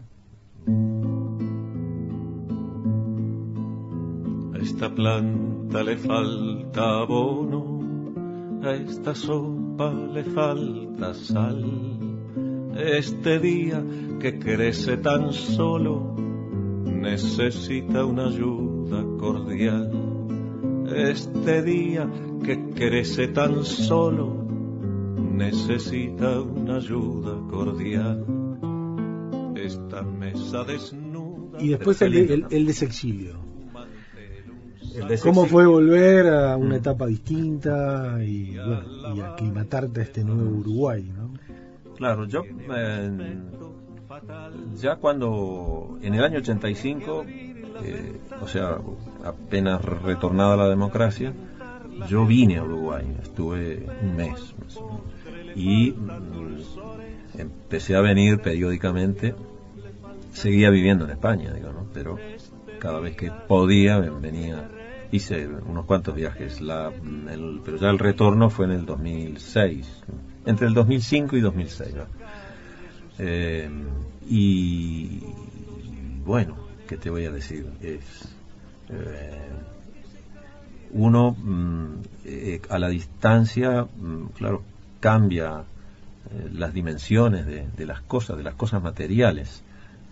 A 4.53 4.57
esta 4.57 4.89
planta 4.93 5.83
le 5.83 5.97
falta 5.97 6.99
abono, 7.01 7.79
a 8.63 8.71
esta 8.71 9.13
sopa 9.73 9.91
le 9.91 10.23
falta 10.23 11.13
sal. 11.13 11.63
Este 12.75 13.39
día 13.39 13.83
que 14.19 14.39
crece 14.39 14.97
tan 14.97 15.33
solo 15.33 16.15
necesita 16.85 18.05
una 18.05 18.27
ayuda 18.27 19.03
cordial. 19.19 19.91
Este 20.95 21.63
día 21.63 22.09
que 22.43 22.69
crece 22.75 23.27
tan 23.29 23.63
solo 23.63 24.45
necesita 25.33 26.41
una 26.41 26.77
ayuda 26.77 27.39
cordial. 27.49 28.25
Esta 29.55 30.01
mesa 30.03 30.63
desnuda. 30.63 31.61
Y 31.61 31.69
después 31.69 32.01
el, 32.01 32.15
el, 32.15 32.45
el 32.49 32.65
desexilio. 32.65 33.52
¿Cómo 35.21 35.45
fue 35.45 35.65
volver 35.65 36.27
a 36.27 36.57
una 36.57 36.77
etapa 36.77 37.07
distinta 37.07 38.17
y, 38.23 38.55
bueno, 38.57 39.15
y 39.15 39.21
aclimatarte 39.21 40.01
a 40.01 40.03
este 40.03 40.23
nuevo 40.23 40.59
Uruguay? 40.59 41.11
¿no? 41.15 41.33
Claro, 41.95 42.25
yo 42.25 42.43
eh, 42.43 43.37
ya 44.75 44.95
cuando 44.97 45.97
en 46.01 46.13
el 46.13 46.23
año 46.23 46.39
85, 46.39 47.25
eh, 47.27 48.19
o 48.41 48.47
sea, 48.47 48.77
apenas 49.23 49.83
retornada 49.83 50.57
la 50.57 50.69
democracia, 50.69 51.33
yo 52.07 52.25
vine 52.25 52.57
a 52.57 52.63
Uruguay, 52.63 53.05
estuve 53.21 53.85
un 54.01 54.15
mes 54.15 54.55
más 54.63 54.77
o 54.77 54.87
menos, 54.87 55.57
y 55.57 55.91
mm, 55.91 57.39
empecé 57.39 57.95
a 57.95 58.01
venir 58.01 58.39
periódicamente. 58.39 59.35
Seguía 60.31 60.71
viviendo 60.71 61.05
en 61.05 61.11
España, 61.11 61.53
digo, 61.53 61.71
¿no? 61.71 61.85
Pero 61.93 62.17
cada 62.79 62.99
vez 62.99 63.15
que 63.15 63.31
podía 63.47 63.99
venía 63.99 64.67
hice 65.13 65.47
unos 65.47 65.85
cuantos 65.85 66.15
viajes, 66.15 66.59
la, 66.59 66.91
el- 67.29 67.61
pero 67.63 67.77
ya 67.77 67.89
el 67.89 67.99
retorno 67.99 68.49
fue 68.49 68.65
en 68.65 68.71
el 68.71 68.85
2006, 68.85 69.87
entre 70.45 70.67
el 70.67 70.73
2005 70.73 71.37
y 71.37 71.41
2006. 71.41 71.93
¿no? 71.95 72.05
Eh, 73.19 73.69
y 74.27 75.19
bueno, 76.25 76.55
¿qué 76.87 76.97
te 76.97 77.09
voy 77.11 77.25
a 77.25 77.31
decir? 77.31 77.67
Es, 77.81 78.03
eh, 78.89 79.49
uno 80.91 81.31
mm, 81.37 81.93
eh, 82.25 82.61
a 82.69 82.79
la 82.79 82.89
distancia, 82.89 83.83
mm, 83.83 84.25
claro, 84.35 84.63
cambia 84.99 85.63
eh, 86.31 86.49
las 86.53 86.73
dimensiones 86.73 87.45
de, 87.45 87.67
de 87.75 87.85
las 87.85 88.01
cosas, 88.01 88.37
de 88.37 88.43
las 88.43 88.55
cosas 88.55 88.81
materiales. 88.81 89.63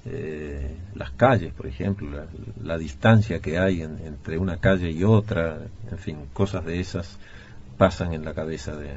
Eh, 0.05 0.77
las 0.95 1.11
calles, 1.11 1.53
por 1.53 1.67
ejemplo, 1.67 2.09
la, 2.09 2.25
la 2.63 2.77
distancia 2.77 3.39
que 3.39 3.59
hay 3.59 3.81
en- 3.83 3.99
entre 4.05 4.37
una 4.39 4.57
calle 4.57 4.89
y 4.91 5.03
otra, 5.03 5.59
en 5.91 5.97
fin, 5.99 6.17
cosas 6.33 6.65
de 6.65 6.79
esas 6.79 7.17
pasan 7.77 8.13
en 8.13 8.25
la 8.25 8.33
cabeza 8.33 8.75
de, 8.75 8.95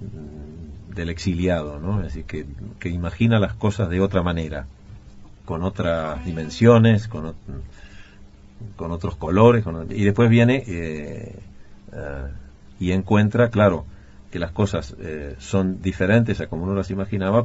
mm, 0.00 0.94
del 0.94 1.10
exiliado, 1.10 1.78
¿no? 1.78 1.98
Es 2.00 2.06
decir, 2.06 2.24
que, 2.24 2.46
que 2.78 2.88
imagina 2.88 3.38
las 3.38 3.54
cosas 3.54 3.90
de 3.90 4.00
otra 4.00 4.22
manera, 4.22 4.66
con 5.44 5.62
otras 5.62 6.24
dimensiones, 6.24 7.06
con, 7.08 7.26
ot- 7.26 7.34
con 8.76 8.90
otros 8.92 9.16
colores, 9.16 9.64
con 9.64 9.86
y 9.90 10.04
después 10.04 10.30
viene 10.30 10.62
eh, 10.66 11.34
eh, 11.92 12.24
y 12.80 12.92
encuentra, 12.92 13.50
claro, 13.50 13.84
que 14.30 14.38
las 14.38 14.52
cosas 14.52 14.94
eh, 15.00 15.36
son 15.38 15.80
diferentes 15.82 16.40
a 16.40 16.46
como 16.46 16.64
uno 16.64 16.74
las 16.74 16.90
imaginaba, 16.90 17.44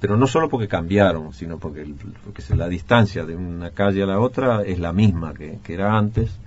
pero 0.00 0.16
no 0.16 0.26
solo 0.26 0.48
porque 0.48 0.68
cambiaron, 0.68 1.32
sino 1.32 1.58
porque, 1.58 1.86
porque 2.24 2.42
la 2.54 2.68
distancia 2.68 3.24
de 3.24 3.34
una 3.34 3.70
calle 3.70 4.02
a 4.02 4.06
la 4.06 4.20
otra 4.20 4.62
es 4.62 4.78
la 4.78 4.92
misma 4.92 5.34
que, 5.34 5.58
era 5.68 5.96
antes. 5.96 6.38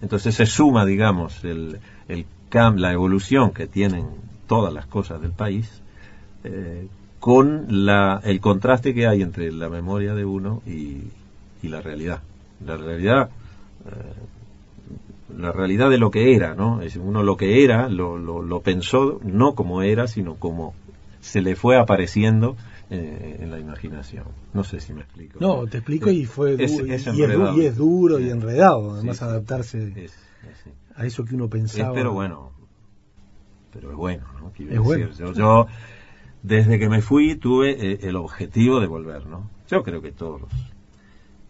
Entonces 0.00 0.34
se 0.34 0.46
suma, 0.46 0.84
digamos, 0.84 1.44
el, 1.44 1.78
el 2.08 2.26
la 2.76 2.92
evolución 2.92 3.50
que 3.50 3.66
tienen 3.66 4.06
todas 4.46 4.72
las 4.72 4.86
cosas 4.86 5.20
del 5.20 5.32
país 5.32 5.82
eh, 6.44 6.86
con 7.20 7.66
la, 7.84 8.20
el 8.24 8.40
contraste 8.40 8.94
que 8.94 9.06
hay 9.06 9.20
entre 9.20 9.52
la 9.52 9.68
memoria 9.68 10.14
de 10.14 10.24
uno 10.24 10.62
y, 10.66 11.02
la 11.62 11.80
realidad. 11.80 12.22
La 12.64 12.76
realidad, 12.76 13.28
eh, 13.86 15.36
la 15.36 15.50
realidad 15.50 15.90
de 15.90 15.98
lo 15.98 16.12
que 16.12 16.36
era, 16.36 16.54
¿no? 16.54 16.80
Es 16.80 16.94
uno 16.94 17.24
lo 17.24 17.36
que 17.36 17.64
era 17.64 17.88
lo, 17.88 18.16
lo, 18.16 18.40
lo 18.40 18.60
pensó 18.60 19.18
no 19.24 19.56
como 19.56 19.82
era, 19.82 20.06
sino 20.06 20.36
como 20.36 20.74
se 21.18 21.42
le 21.42 21.56
fue 21.56 21.76
apareciendo 21.76 22.56
eh, 22.90 23.36
en 23.40 23.50
la 23.50 23.58
imaginación. 23.58 24.24
No 24.52 24.64
sé 24.64 24.80
si 24.80 24.92
me 24.92 25.02
explico. 25.02 25.38
No, 25.40 25.66
te 25.66 25.78
explico 25.78 26.10
y 26.10 26.24
fue 26.24 26.54
Es- 26.58 26.72
y, 26.80 26.92
es 26.92 27.06
y 27.06 27.66
es 27.66 27.76
duro 27.76 28.18
y 28.20 28.30
enredado, 28.30 28.92
además 28.92 29.18
Sí, 29.18 29.24
adaptarse 29.24 30.10
a 30.94 31.04
eso 31.04 31.24
que 31.24 31.34
uno 31.34 31.48
pensaba. 31.48 31.92
pero 31.92 32.12
bueno, 32.12 32.52
pero 33.72 33.90
es 33.90 33.96
bueno, 33.96 34.24
¿no? 34.40 34.50
Quiero 34.52 34.72
Es 34.72 34.80
bueno. 34.80 35.10
Yo, 35.10 35.32
yo, 35.32 35.66
desde 36.42 36.78
que 36.78 36.88
me 36.88 37.02
fui, 37.02 37.36
tuve 37.36 37.70
eh, 37.92 37.98
el 38.02 38.16
objetivo 38.16 38.80
de 38.80 38.86
volver, 38.86 39.26
¿no? 39.26 39.50
Yo 39.68 39.82
creo 39.82 40.00
que 40.00 40.12
todos 40.12 40.40
los 40.42 40.50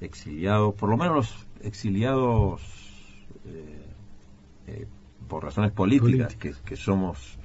exiliados, 0.01 0.75
por 0.75 0.89
lo 0.89 0.97
menos 0.97 1.15
los 1.17 1.47
exiliados 1.63 2.61
eh, 3.47 3.83
eh, 4.69 4.87
por 5.29 5.45
razones 5.45 5.73
políticas, 5.73 6.35
que, 6.37 6.55
que 6.65 6.77
somos, 6.77 7.36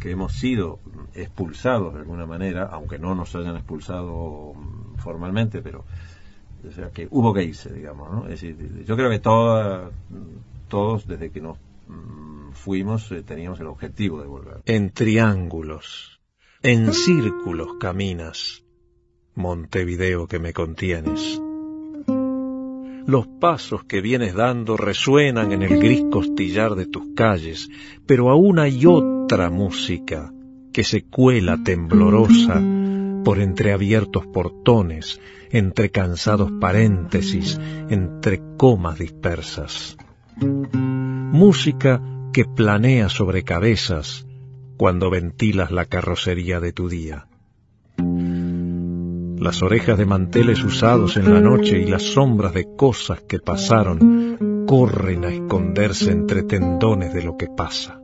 que 0.00 0.10
hemos 0.10 0.32
sido 0.34 0.78
expulsados 1.14 1.94
de 1.94 2.00
alguna 2.00 2.26
manera, 2.26 2.64
aunque 2.70 2.98
no 2.98 3.14
nos 3.14 3.34
hayan 3.34 3.56
expulsado 3.56 4.52
mm, 4.54 4.96
formalmente, 4.98 5.62
pero 5.62 5.84
o 6.66 6.72
sea 6.72 6.90
que 6.90 7.06
hubo 7.10 7.32
que 7.34 7.44
irse, 7.44 7.72
digamos, 7.72 8.10
¿no? 8.10 8.24
Es 8.24 8.40
decir, 8.40 8.84
yo 8.86 8.96
creo 8.96 9.10
que 9.10 9.18
toda- 9.18 9.90
todos 10.68 11.06
desde 11.06 11.30
que 11.30 11.40
nos 11.40 11.58
mm, 11.88 12.52
fuimos 12.52 13.10
eh, 13.12 13.22
teníamos 13.22 13.60
el 13.60 13.66
objetivo 13.66 14.20
de 14.20 14.26
volver. 14.26 14.56
En 14.64 14.90
triángulos, 14.90 16.20
en 16.62 16.92
círculos 16.92 17.74
caminas, 17.78 18.62
Montevideo 19.36 20.26
que 20.28 20.38
me 20.38 20.52
contienes. 20.52 21.40
Los 23.06 23.26
pasos 23.26 23.84
que 23.84 24.00
vienes 24.00 24.34
dando 24.34 24.76
resuenan 24.78 25.52
en 25.52 25.62
el 25.62 25.78
gris 25.78 26.04
costillar 26.10 26.74
de 26.74 26.86
tus 26.86 27.14
calles, 27.14 27.68
pero 28.06 28.30
aún 28.30 28.58
hay 28.58 28.78
otra 29.24 29.48
música 29.48 30.34
que 30.70 30.84
se 30.84 31.06
cuela 31.06 31.56
temblorosa 31.56 32.62
por 33.24 33.38
entreabiertos 33.38 34.26
portones, 34.26 35.18
entre 35.50 35.88
cansados 35.88 36.52
paréntesis, 36.60 37.58
entre 37.88 38.42
comas 38.58 38.98
dispersas. 38.98 39.96
Música 40.36 42.02
que 42.34 42.44
planea 42.44 43.08
sobre 43.08 43.44
cabezas 43.44 44.26
cuando 44.76 45.08
ventilas 45.08 45.70
la 45.70 45.86
carrocería 45.86 46.60
de 46.60 46.74
tu 46.74 46.90
día. 46.90 47.26
Las 47.96 49.62
orejas 49.62 49.96
de 49.96 50.04
manteles 50.04 50.62
usados 50.62 51.16
en 51.16 51.32
la 51.32 51.40
noche 51.40 51.80
y 51.80 51.86
las 51.86 52.02
sombras 52.02 52.52
de 52.52 52.66
cosas 52.76 53.22
que 53.22 53.38
pasaron 53.38 54.66
corren 54.66 55.24
a 55.24 55.28
esconderse 55.28 56.12
entre 56.12 56.42
tendones 56.42 57.14
de 57.14 57.22
lo 57.22 57.38
que 57.38 57.46
pasa. 57.46 58.03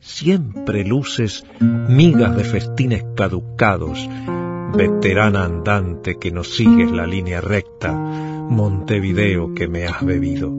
Siempre 0.00 0.82
luces 0.86 1.44
migas 1.60 2.34
de 2.34 2.44
festines 2.44 3.04
caducados, 3.14 4.08
veterana 4.74 5.44
andante 5.44 6.18
que 6.18 6.30
no 6.32 6.42
sigues 6.42 6.90
la 6.90 7.06
línea 7.06 7.42
recta, 7.42 7.92
Montevideo 7.92 9.54
que 9.54 9.68
me 9.68 9.84
has 9.84 10.02
bebido. 10.04 10.50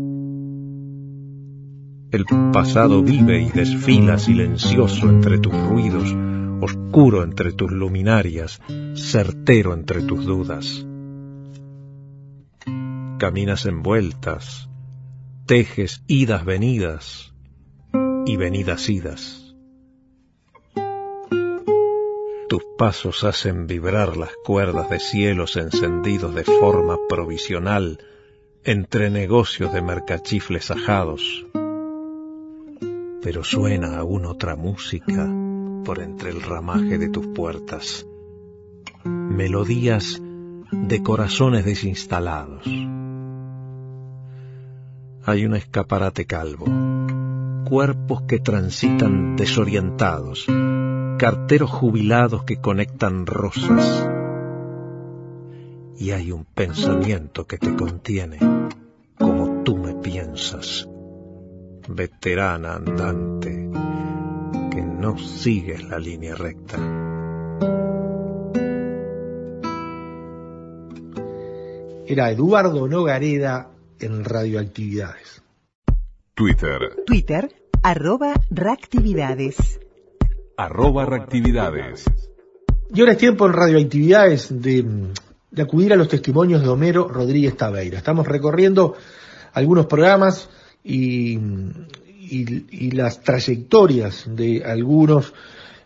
El 2.12 2.26
pasado 2.54 3.02
vive 3.02 3.42
y 3.42 3.50
desfila 3.50 4.20
silencioso 4.20 5.10
entre 5.10 5.40
tus 5.40 5.54
ruidos, 5.68 6.16
oscuro 6.62 7.24
entre 7.24 7.52
tus 7.52 7.72
luminarias, 7.72 8.62
certero 8.94 9.74
entre 9.74 10.04
tus 10.04 10.24
dudas. 10.24 10.86
Caminas 13.18 13.66
envueltas, 13.66 14.70
tejes 15.48 16.04
idas 16.06 16.46
venidas 16.46 17.31
y 18.26 18.38
venidas 18.38 18.90
idas. 18.90 19.56
Tus 22.50 22.64
pasos 22.78 23.24
hacen 23.24 23.68
vibrar 23.68 24.18
las 24.18 24.32
cuerdas 24.44 24.90
de 24.90 25.00
cielos 25.00 25.56
encendidos 25.56 26.36
de 26.36 26.44
forma 26.44 26.98
provisional 27.08 28.00
entre 28.64 29.10
negocios 29.10 29.74
de 29.74 29.82
mercachifles 29.82 30.70
ajados 30.72 31.46
pero 33.22 33.44
suena 33.44 33.98
aún 33.98 34.26
otra 34.26 34.56
música 34.56 35.30
por 35.86 36.00
entre 36.00 36.32
el 36.32 36.42
ramaje 36.42 36.98
de 36.98 37.10
tus 37.10 37.28
puertas. 37.28 38.06
Melodías 39.04 40.22
de 40.72 41.04
corazones 41.04 41.66
desinstalados. 41.66 42.66
Hay 45.24 45.46
un 45.46 45.56
escaparate 45.56 46.26
calvo, 46.26 46.66
cuerpos 47.72 48.24
que 48.24 48.40
transitan 48.40 49.38
desorientados, 49.38 50.46
carteros 51.18 51.72
jubilados 51.72 52.44
que 52.44 52.60
conectan 52.60 53.26
rosas. 53.26 54.10
Y 55.98 56.12
hay 56.12 56.34
un 56.34 56.44
pensamiento 56.44 57.48
que 57.48 57.58
te 57.58 57.74
contiene, 57.74 58.40
como 59.18 59.64
tú 59.64 59.78
me 59.78 59.94
piensas 59.94 60.86
veterana 61.88 62.74
andante, 62.74 63.70
que 64.70 64.82
no 64.82 65.18
sigues 65.18 65.82
la 65.88 65.98
línea 65.98 66.36
recta. 66.36 66.78
Era 72.06 72.32
Eduardo 72.32 72.86
Nogareda 72.90 73.72
en 74.02 74.26
Radioactividades. 74.26 75.42
Twitter, 76.34 77.04
Twitter, 77.06 77.61
arroba 77.84 78.34
reactividades. 78.50 79.80
arroba 80.58 81.06
reactividades. 81.06 82.06
Y 82.94 83.00
ahora 83.00 83.14
es 83.14 83.18
tiempo 83.18 83.46
en 83.48 83.54
Radioactividades 83.54 84.62
de, 84.62 84.86
de 85.50 85.62
acudir 85.62 85.94
a 85.94 85.96
los 85.96 86.08
testimonios 86.10 86.62
de 86.62 86.68
Homero 86.70 87.08
Rodríguez 87.08 87.56
Tabeira. 87.58 87.98
Estamos 87.98 88.28
recorriendo 88.28 88.96
algunos 89.54 89.86
programas 89.88 90.50
y, 90.84 91.38
y- 91.38 92.66
y 92.70 92.92
las 92.92 93.22
trayectorias 93.22 94.26
de 94.28 94.64
algunos 94.66 95.34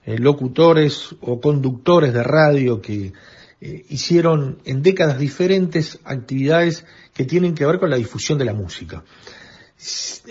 eh, 0.05 0.17
locutores 0.17 1.15
o 1.21 1.39
conductores 1.39 2.13
de 2.13 2.23
radio 2.23 2.81
que 2.81 3.13
eh, 3.61 3.85
hicieron 3.89 4.57
en 4.65 4.81
décadas 4.81 5.17
diferentes 5.19 5.99
actividades 6.03 6.85
que 7.13 7.23
tienen 7.25 7.55
que 7.55 7.65
ver 7.65 7.79
con 7.79 7.89
la 7.89 7.95
difusión 7.97 8.37
de 8.37 8.45
la 8.45 8.53
música. 8.53 9.03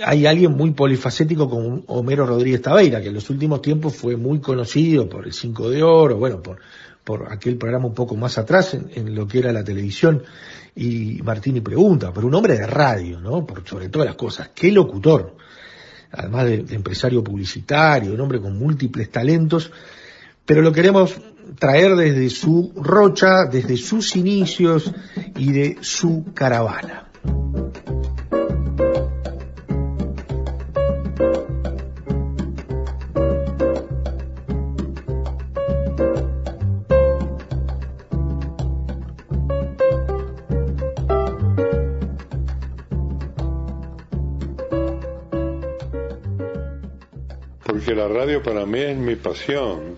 Hay 0.04 0.26
alguien 0.26 0.52
muy 0.52 0.70
polifacético 0.72 1.48
como 1.48 1.82
Homero 1.86 2.26
Rodríguez 2.26 2.62
Tabeira, 2.62 3.00
que 3.00 3.08
en 3.08 3.14
los 3.14 3.28
últimos 3.30 3.60
tiempos 3.62 3.94
fue 3.94 4.16
muy 4.16 4.40
conocido 4.40 5.08
por 5.08 5.26
el 5.26 5.32
Cinco 5.32 5.68
de 5.68 5.82
Oro, 5.82 6.16
bueno, 6.16 6.42
por, 6.42 6.58
aquel 7.30 7.56
programa 7.56 7.86
un 7.86 7.94
poco 7.94 8.16
más 8.16 8.38
atrás 8.38 8.72
en, 8.72 8.90
en 8.94 9.14
lo 9.14 9.28
que 9.28 9.40
era 9.40 9.52
la 9.52 9.62
televisión 9.62 10.22
y 10.74 11.20
Martini 11.22 11.60
pregunta, 11.60 12.12
pero 12.12 12.26
un 12.26 12.34
hombre 12.34 12.54
de 12.54 12.66
radio, 12.66 13.20
¿no? 13.20 13.46
Por 13.46 13.66
sobre 13.68 13.90
todas 13.90 14.06
las 14.06 14.16
cosas, 14.16 14.50
qué 14.54 14.72
locutor, 14.72 15.36
además 16.10 16.46
de, 16.46 16.62
de 16.62 16.74
empresario 16.74 17.22
publicitario, 17.22 18.14
un 18.14 18.20
hombre 18.20 18.40
con 18.40 18.58
múltiples 18.58 19.10
talentos, 19.10 19.70
pero 20.46 20.62
lo 20.62 20.72
queremos 20.72 21.14
traer 21.58 21.94
desde 21.94 22.30
su 22.30 22.72
rocha, 22.76 23.44
desde 23.44 23.76
sus 23.76 24.16
inicios 24.16 24.92
y 25.36 25.52
de 25.52 25.78
su 25.80 26.32
caravana. 26.34 27.03
Radio 48.14 48.42
para 48.42 48.64
mí 48.66 48.80
es 48.80 48.96
mi 48.96 49.16
pasión. 49.16 49.96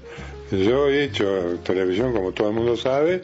Yo 0.51 0.89
he 0.89 1.05
hecho 1.05 1.59
televisión 1.65 2.13
como 2.13 2.33
todo 2.33 2.49
el 2.49 2.55
mundo 2.55 2.77
sabe, 2.77 3.23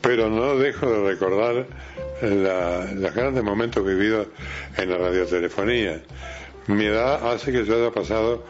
pero 0.00 0.28
no 0.30 0.56
dejo 0.56 0.90
de 0.90 1.10
recordar 1.12 1.66
la- 2.22 2.90
los 2.92 3.14
grandes 3.14 3.44
momentos 3.44 3.84
vividos 3.84 4.28
en 4.76 4.90
la 4.90 4.98
radiotelefonía. 4.98 6.02
Mi 6.66 6.86
edad 6.86 7.30
hace 7.32 7.52
que 7.52 7.64
yo 7.64 7.74
haya 7.76 7.90
pasado 7.90 8.44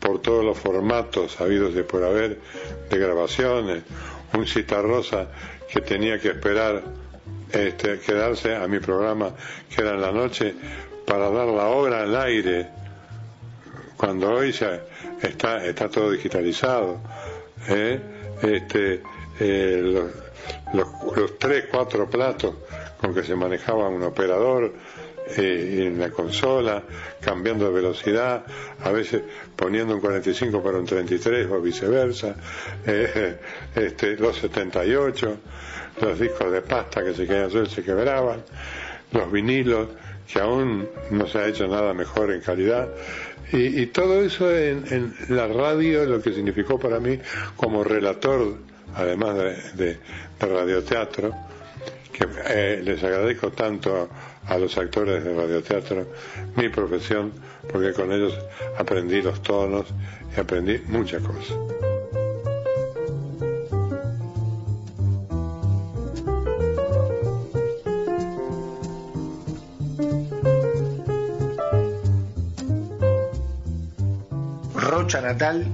por 0.00 0.20
todos 0.20 0.44
los 0.44 0.58
formatos 0.58 1.40
habidos 1.40 1.74
de 1.74 1.82
por 1.84 2.04
haber 2.04 2.38
de 2.90 2.98
grabaciones, 2.98 3.82
un 4.34 4.46
citarrosa 4.46 5.28
que 5.72 5.80
tenía 5.80 6.18
que 6.18 6.28
esperar 6.28 6.82
este, 7.52 7.98
quedarse 8.00 8.54
a 8.54 8.66
mi 8.68 8.80
programa 8.80 9.32
que 9.74 9.80
era 9.80 9.92
en 9.94 10.00
la 10.02 10.12
noche 10.12 10.54
para 11.06 11.30
dar 11.30 11.46
la 11.46 11.68
hora 11.68 12.02
al 12.02 12.14
aire 12.16 12.68
cuando 13.96 14.30
hoy 14.32 14.52
ya 14.52 14.80
está, 15.22 15.64
está 15.64 15.88
todo 15.88 16.10
digitalizado. 16.10 17.00
¿eh? 17.68 18.00
Este, 18.42 19.02
eh, 19.40 19.80
los, 19.82 20.10
los- 20.74 21.16
los 21.16 21.38
tres, 21.38 21.66
cuatro 21.70 22.08
platos 22.08 22.54
con 23.00 23.14
que 23.14 23.22
se 23.22 23.34
manejaba 23.34 23.88
un 23.88 24.02
operador 24.02 24.72
eh, 25.36 25.84
en 25.86 25.98
la 25.98 26.10
consola, 26.10 26.82
cambiando 27.20 27.66
de 27.66 27.72
velocidad, 27.72 28.44
a 28.82 28.90
veces 28.92 29.22
poniendo 29.56 29.94
un 29.94 30.00
45 30.00 30.62
para 30.62 30.78
un 30.78 30.84
33 30.86 31.46
o 31.50 31.60
viceversa, 31.60 32.34
eh, 32.86 33.38
este, 33.74 34.16
los 34.16 34.36
78, 34.36 35.36
los 36.02 36.18
discos 36.18 36.52
de 36.52 36.60
pasta 36.60 37.02
que 37.02 37.14
se 37.14 37.24
y 37.24 37.66
se 37.66 37.82
quebraban, 37.82 38.42
los 39.12 39.30
vinilos, 39.32 39.88
que 40.30 40.40
aún 40.40 40.88
no 41.10 41.26
se 41.26 41.38
ha 41.38 41.46
hecho 41.46 41.66
nada 41.68 41.94
mejor 41.94 42.32
en 42.32 42.40
calidad. 42.40 42.88
Y, 43.52 43.82
y 43.82 43.86
todo 43.86 44.22
eso 44.24 44.50
en, 44.56 44.84
en 44.90 45.14
la 45.36 45.46
radio, 45.46 46.04
lo 46.06 46.20
que 46.20 46.32
significó 46.32 46.78
para 46.78 46.98
mí 46.98 47.18
como 47.56 47.84
relator, 47.84 48.56
además 48.94 49.36
de, 49.36 49.56
de- 49.84 49.98
radioteatro, 50.40 51.32
que 52.12 52.26
eh, 52.48 52.80
les 52.84 53.02
agradezco 53.02 53.50
tanto 53.52 54.08
a 54.46 54.58
los 54.58 54.76
actores 54.76 55.24
de 55.24 55.34
radioteatro 55.34 56.06
mi 56.56 56.68
profesión, 56.68 57.32
porque 57.70 57.92
con 57.92 58.12
ellos 58.12 58.38
aprendí 58.78 59.22
los 59.22 59.42
tonos 59.42 59.86
y 60.36 60.40
aprendí 60.40 60.78
muchas 60.88 61.22
cosas. 61.22 61.56
Rocha 75.04 75.20
Natal, 75.20 75.66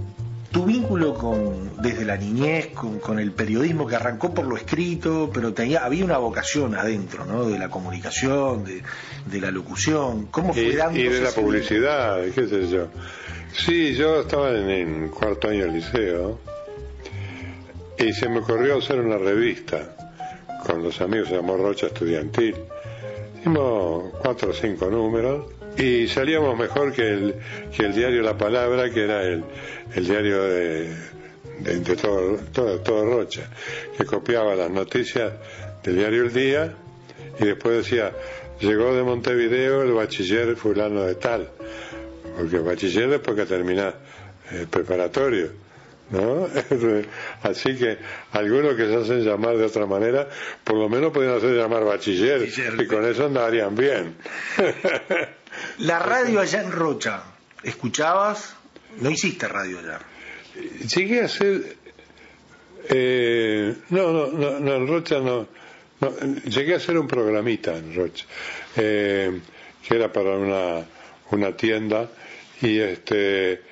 tu 0.50 0.64
vínculo 0.64 1.14
con, 1.14 1.80
desde 1.80 2.04
la 2.04 2.16
niñez, 2.16 2.66
con, 2.74 2.98
con 2.98 3.20
el 3.20 3.30
periodismo 3.30 3.86
que 3.86 3.94
arrancó 3.94 4.34
por 4.34 4.44
lo 4.44 4.56
escrito, 4.56 5.30
pero 5.32 5.54
tenía, 5.54 5.84
había 5.84 6.04
una 6.04 6.18
vocación 6.18 6.74
adentro, 6.74 7.24
¿no? 7.24 7.44
De 7.44 7.56
la 7.56 7.68
comunicación, 7.68 8.64
de, 8.64 8.82
de 9.26 9.40
la 9.40 9.52
locución. 9.52 10.26
¿Cómo 10.32 10.52
fue 10.52 10.64
y, 10.64 10.72
dándose 10.74 11.00
y 11.00 11.08
de 11.08 11.20
la 11.20 11.30
publicidad, 11.30 12.24
qué 12.34 12.48
sé 12.48 12.68
yo. 12.68 12.88
Sí, 13.52 13.94
yo 13.94 14.22
estaba 14.22 14.50
en 14.50 14.68
el 14.68 15.10
cuarto 15.10 15.46
año 15.46 15.66
del 15.66 15.74
liceo 15.74 16.40
y 17.98 18.12
se 18.12 18.28
me 18.28 18.40
ocurrió 18.40 18.78
hacer 18.78 18.98
una 18.98 19.16
revista 19.16 19.94
con 20.66 20.82
los 20.82 21.00
amigos, 21.00 21.28
se 21.28 21.36
llamó 21.36 21.56
Rocha 21.56 21.86
Estudiantil. 21.86 22.56
Hicimos 23.38 24.12
cuatro 24.20 24.50
o 24.50 24.52
cinco 24.52 24.86
números 24.86 25.59
y 25.76 26.08
salíamos 26.08 26.58
mejor 26.58 26.92
que 26.92 27.08
el, 27.08 27.34
que 27.74 27.84
el 27.86 27.94
diario 27.94 28.22
La 28.22 28.36
Palabra, 28.36 28.90
que 28.90 29.04
era 29.04 29.22
el, 29.22 29.44
el 29.94 30.06
diario 30.06 30.42
de, 30.42 30.88
de, 31.60 31.80
de 31.80 31.96
todo, 31.96 32.36
todo, 32.52 32.80
todo 32.80 33.04
Rocha, 33.04 33.48
que 33.96 34.04
copiaba 34.04 34.54
las 34.54 34.70
noticias 34.70 35.32
del 35.82 35.96
diario 35.96 36.22
El 36.24 36.32
Día 36.32 36.74
y 37.38 37.44
después 37.44 37.76
decía, 37.78 38.12
llegó 38.60 38.94
de 38.94 39.02
Montevideo 39.02 39.82
el 39.82 39.92
bachiller 39.92 40.56
fulano 40.56 41.04
de 41.04 41.14
tal, 41.14 41.48
porque 42.36 42.58
bachiller 42.58 43.08
después 43.08 43.36
que 43.36 43.46
termina 43.46 43.94
el 44.50 44.66
preparatorio, 44.66 45.50
¿no? 46.10 46.48
Así 47.42 47.76
que 47.76 47.98
algunos 48.32 48.74
que 48.74 48.86
se 48.86 48.96
hacen 48.96 49.24
llamar 49.24 49.56
de 49.56 49.64
otra 49.64 49.86
manera, 49.86 50.28
por 50.64 50.76
lo 50.76 50.88
menos 50.88 51.12
podían 51.12 51.34
hacer 51.34 51.52
llamar 51.52 51.84
bachiller, 51.84 52.46
y 52.78 52.86
con 52.86 53.04
eso 53.06 53.26
andarían 53.26 53.74
bien. 53.74 54.16
La 55.80 55.98
radio 55.98 56.40
allá 56.40 56.60
en 56.62 56.72
Rocha, 56.72 57.22
¿escuchabas? 57.62 58.54
No 59.00 59.10
hiciste 59.10 59.48
radio 59.48 59.78
allá. 59.78 60.00
Llegué 60.94 61.22
a 61.22 61.24
hacer. 61.24 61.76
eh, 62.88 63.74
no, 63.88 64.12
no, 64.12 64.26
no, 64.26 64.60
no, 64.60 64.74
en 64.74 64.86
Rocha 64.86 65.20
no, 65.20 65.48
no, 66.00 66.10
Llegué 66.44 66.74
a 66.74 66.76
hacer 66.76 66.98
un 66.98 67.06
programita 67.08 67.76
en 67.76 67.94
Rocha, 67.94 68.26
eh, 68.76 69.40
que 69.86 69.94
era 69.94 70.12
para 70.12 70.36
una, 70.36 70.84
una 71.30 71.56
tienda, 71.56 72.10
y 72.60 72.78
este. 72.78 73.62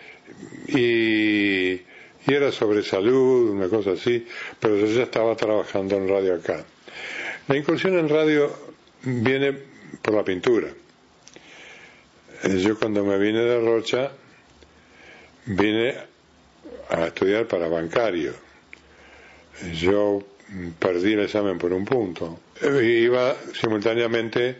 Y, 0.69 1.73
y 1.73 1.85
era 2.27 2.53
sobre 2.53 2.83
salud, 2.83 3.51
una 3.51 3.69
cosa 3.69 3.93
así, 3.93 4.27
pero 4.59 4.77
yo 4.77 4.87
ya 4.87 5.03
estaba 5.03 5.37
trabajando 5.37 5.97
en 5.97 6.09
radio 6.09 6.37
acá. 6.37 6.65
La 7.49 7.57
incursión 7.57 7.99
en 7.99 8.09
radio 8.09 8.51
viene 9.03 9.53
por 10.01 10.15
la 10.15 10.25
pintura. 10.25 10.69
Yo 12.45 12.79
cuando 12.79 13.05
me 13.05 13.19
vine 13.19 13.41
de 13.41 13.61
Rocha, 13.61 14.13
vine 15.47 15.95
a 16.91 17.07
estudiar 17.07 17.47
para 17.47 17.69
bancario. 17.69 18.33
Yo 19.75 20.23
perdí 20.79 21.15
el 21.15 21.21
examen 21.21 21.59
por 21.59 21.73
un 21.73 21.85
punto. 21.85 22.41
Iba 22.63 23.37
simultáneamente 23.55 24.57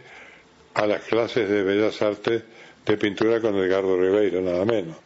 a 0.75 0.87
las 0.87 1.03
clases 1.03 1.49
de 1.49 1.63
Bellas 1.63 2.01
Artes 2.03 2.43
de 2.85 2.97
pintura 2.97 3.41
con 3.41 3.57
Edgardo 3.57 4.01
Ribeiro, 4.01 4.41
nada 4.41 4.65
menos. 4.65 4.97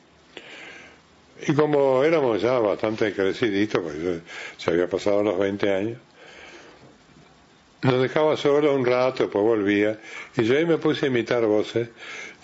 Y 1.47 1.55
como 1.55 2.05
éramos 2.05 2.41
ya 2.41 2.59
bastante 2.59 3.13
creciditos, 3.13 3.83
pues 3.83 3.97
se 4.57 4.71
había 4.71 4.89
pasado 4.89 5.23
los 5.23 5.39
20 5.39 5.73
años, 5.73 5.99
nos 7.83 8.01
dejaba 8.01 8.37
solo 8.37 8.75
un 8.75 8.87
rato, 8.87 9.25
después 9.25 9.45
volvía, 9.45 9.99
y 10.37 10.45
yo 10.45 10.57
ahí 10.57 10.65
me 10.65 10.79
puse 10.79 11.07
a 11.07 11.09
imitar 11.09 11.45
voces, 11.47 11.89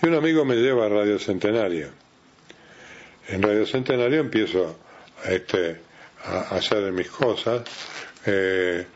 y 0.00 0.06
un 0.06 0.14
amigo 0.14 0.44
me 0.44 0.56
lleva 0.56 0.86
a 0.86 0.88
Radio 0.88 1.18
Centenario. 1.18 1.88
En 3.28 3.42
Radio 3.42 3.66
Centenario 3.66 4.20
empiezo 4.20 4.78
este, 5.26 5.80
a 6.24 6.38
a 6.54 6.56
hacer 6.56 6.92
mis 6.92 7.08
cosas 7.10 7.62
eh, 8.26 8.86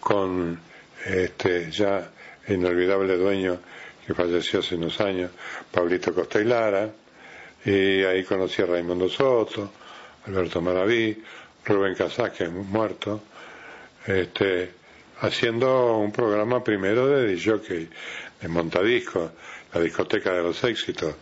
con 0.00 0.58
este 1.04 1.70
ya 1.70 2.10
inolvidable 2.48 3.16
dueño 3.16 3.58
que 4.06 4.14
falleció 4.14 4.60
hace 4.60 4.74
unos 4.74 5.00
años, 5.00 5.30
Pablito 5.70 6.12
Costa 6.12 6.40
y 6.40 6.44
Lara, 6.44 6.90
y 7.64 8.02
ahí 8.04 8.22
conocí 8.24 8.62
a 8.62 8.66
Raimundo 8.66 9.08
Soto, 9.08 9.72
Alberto 10.26 10.60
Maraví, 10.60 11.22
Rubén 11.64 11.94
Casás, 11.94 12.30
que 12.30 12.44
es 12.44 12.50
muerto, 12.50 13.22
este, 14.06 14.72
haciendo 15.20 15.96
un 15.96 16.12
programa 16.12 16.62
primero 16.62 17.06
de 17.08 17.40
jockey, 17.40 17.88
de 18.40 18.48
montadiscos, 18.48 19.30
la 19.74 19.80
discoteca 19.80 20.32
de 20.32 20.42
los 20.42 20.62
éxitos, 20.62 21.14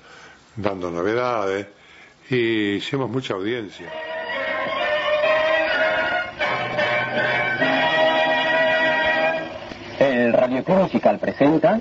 dando 0.56 0.90
novedades 0.90 1.66
y 2.28 2.74
hicimos 2.74 3.08
mucha 3.08 3.34
audiencia. 3.34 3.86
El 9.98 10.32
Radio 10.34 10.62
Club 10.64 10.78
Musical 10.82 11.18
presenta 11.18 11.80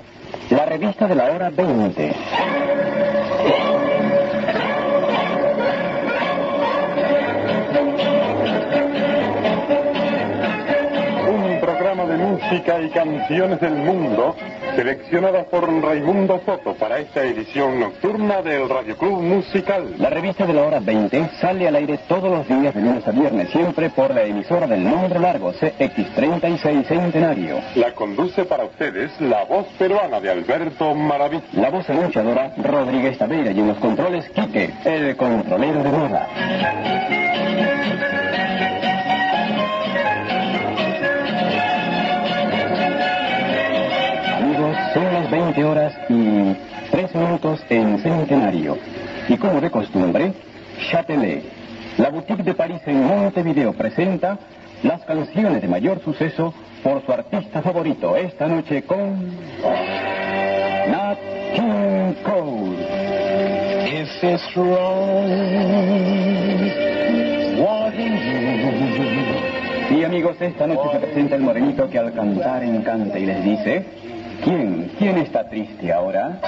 la 0.50 0.64
revista 0.64 1.06
de 1.06 1.14
la 1.14 1.24
hora 1.24 1.50
20. 1.50 2.16
Un 11.28 11.60
programa 11.60 12.06
de 12.06 12.16
música 12.16 12.80
y 12.80 12.88
canciones 12.90 13.60
del 13.60 13.74
mundo 13.74 14.34
seleccionadas 14.76 15.46
por 15.46 15.70
Raimundo 15.82 16.40
Soto 16.44 16.74
para 16.74 16.98
esta 16.98 17.22
edición 17.24 17.80
nocturna 17.80 18.42
del 18.42 18.68
Radio 18.68 18.96
Club 18.96 19.20
Musical. 19.20 19.94
La 19.98 20.10
revista 20.10 20.46
de 20.46 20.54
la 20.54 20.62
hora 20.62 20.80
20 20.80 21.30
sale 21.40 21.68
al 21.68 21.76
aire 21.76 21.98
todos 22.08 22.30
los 22.30 22.48
días 22.48 22.74
de 22.74 22.80
lunes 22.80 23.06
a 23.06 23.10
viernes, 23.10 23.50
siempre 23.50 23.90
por 23.90 24.14
la 24.14 24.24
emisora 24.24 24.66
del 24.66 24.84
nombre 24.84 25.18
largo 25.18 25.52
CX36 25.52 26.86
Centenario. 26.86 27.60
La 27.74 27.92
conduce 27.94 28.44
para 28.44 28.64
ustedes 28.64 29.10
la 29.20 29.44
voz 29.44 29.66
peruana 29.78 30.20
de 30.20 30.30
Alberto 30.30 30.94
Maraví. 30.94 31.40
La 31.52 31.70
voz 31.70 31.88
anunciadora 31.90 32.52
Rodríguez 32.56 33.18
Taveira 33.18 33.50
y 33.50 33.60
en 33.60 33.68
los 33.68 33.78
controles 33.78 34.28
Quique, 34.30 34.70
el 34.84 35.16
controlero 35.16 35.82
de 35.82 35.90
moda. 35.90 36.28
20 45.52 45.64
horas 45.64 45.92
y 46.08 46.56
3 46.90 47.14
minutos 47.14 47.62
en 47.68 47.98
Centenario. 47.98 48.78
Y 49.28 49.36
como 49.36 49.60
de 49.60 49.70
costumbre, 49.70 50.32
Châtelet, 50.90 51.42
la 51.98 52.08
boutique 52.08 52.42
de 52.42 52.54
París 52.54 52.80
en 52.86 53.04
Montevideo 53.04 53.74
presenta 53.74 54.38
las 54.82 55.02
canciones 55.04 55.60
de 55.60 55.68
mayor 55.68 56.00
suceso 56.02 56.54
por 56.82 57.04
su 57.04 57.12
artista 57.12 57.60
favorito 57.60 58.16
esta 58.16 58.46
noche 58.46 58.82
con 58.84 59.28
Nat 60.90 61.18
King 61.54 62.14
Cole. 62.24 62.78
If 64.00 64.24
it's 64.24 64.56
wrong, 64.56 65.28
what 67.60 67.92
do 67.92 68.02
you? 68.02 69.42
Y 69.98 70.04
amigos, 70.04 70.40
esta 70.40 70.66
noche 70.66 70.88
se 70.92 70.98
presenta 71.00 71.36
el 71.36 71.42
morenito 71.42 71.90
que 71.90 71.98
al 71.98 72.14
cantar 72.14 72.64
encanta 72.64 73.18
y 73.18 73.26
les 73.26 73.44
dice, 73.44 73.84
¿quién? 74.44 74.92
¿Quién 74.98 75.18
está 75.18 75.48
triste 75.48 75.92
ahora? 75.92 76.40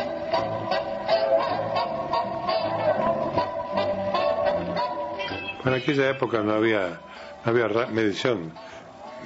En 5.65 5.73
aquella 5.73 6.11
época 6.11 6.41
no 6.41 6.53
había, 6.53 7.01
no 7.45 7.51
había 7.51 7.69
ra- 7.69 7.87
medición, 7.87 8.53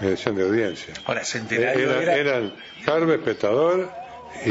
medición 0.00 0.36
de 0.36 0.42
audiencia. 0.44 0.94
Ahora, 1.04 1.24
Centenario 1.24 1.90
Era- 1.90 2.14
era- 2.14 2.16
Eran 2.16 2.52
Carlos, 2.84 3.10
espectador, 3.10 3.90
y, 4.44 4.50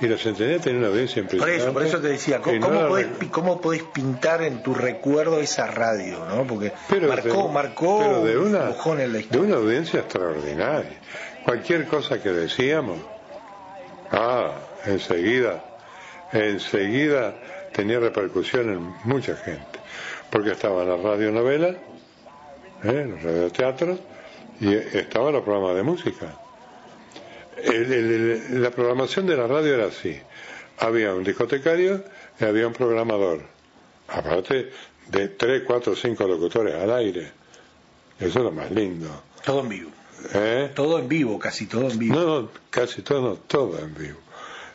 y 0.00 0.06
los 0.06 0.22
centenarios 0.22 0.62
tenían 0.62 0.78
una 0.84 0.88
audiencia 0.92 1.22
Por 1.22 1.34
impresionante. 1.34 1.62
eso, 1.64 1.72
por 1.74 1.82
eso 1.82 2.00
te 2.00 2.08
decía, 2.08 2.40
¿cómo, 2.40 2.56
no 2.58 2.66
cómo 2.66 2.78
era 2.78 2.88
podés, 2.88 3.06
cómo 3.30 3.60
podés 3.60 3.82
pintar 3.82 4.42
en 4.42 4.62
tu 4.62 4.72
recuerdo 4.72 5.40
esa 5.40 5.66
radio, 5.66 6.24
¿no? 6.26 6.46
Porque 6.46 6.72
pero 6.88 7.08
marcó, 7.08 7.42
de, 7.48 7.52
marcó 7.52 7.98
pero 7.98 8.24
de 8.24 8.38
un 8.38 8.46
una, 8.54 8.58
empujón 8.68 9.00
en 9.00 9.08
la 9.08 9.14
de 9.18 9.20
historia. 9.24 9.46
una 9.46 9.56
audiencia 9.56 10.00
extraordinaria. 10.00 10.92
Cualquier 11.44 11.86
cosa 11.86 12.22
que 12.22 12.30
decíamos, 12.30 12.98
ah, 14.12 14.52
enseguida, 14.86 15.64
enseguida 16.32 17.34
tenía 17.72 18.00
repercusión 18.00 18.70
en 18.70 18.94
mucha 19.04 19.36
gente. 19.36 19.78
Porque 20.30 20.52
estaban 20.52 20.88
las 20.88 21.00
radionovelas, 21.00 21.76
¿eh? 22.84 23.06
los 23.08 23.22
radioteatros, 23.22 23.98
y 24.60 24.74
estaban 24.74 25.32
los 25.32 25.42
programas 25.42 25.74
de 25.76 25.82
música. 25.82 26.26
El- 27.62 28.62
la 28.62 28.70
programación 28.70 29.26
de 29.26 29.36
la 29.36 29.46
radio 29.46 29.74
era 29.74 29.86
así. 29.86 30.18
Había 30.78 31.12
un 31.14 31.24
discotecario 31.24 32.04
y 32.40 32.44
había 32.44 32.66
un 32.66 32.72
programador. 32.72 33.42
Aparte 34.08 34.70
de 35.08 35.28
tres, 35.28 35.62
cuatro, 35.66 35.94
cinco 35.94 36.26
locutores 36.26 36.74
al 36.74 36.90
aire. 36.92 37.30
Eso 38.18 38.38
es 38.38 38.44
lo 38.44 38.50
más 38.50 38.70
lindo. 38.70 39.08
Todo 39.44 39.62
en. 39.62 39.88
¿Eh? 40.34 40.70
Todo 40.74 40.98
en 40.98 41.08
vivo, 41.08 41.38
casi 41.38 41.66
todo 41.66 41.90
en 41.90 41.98
vivo. 41.98 42.14
No, 42.16 42.24
no, 42.42 42.50
casi 42.70 43.02
todo, 43.02 43.20
no, 43.22 43.34
todo 43.36 43.78
en 43.78 43.94
vivo. 43.94 44.18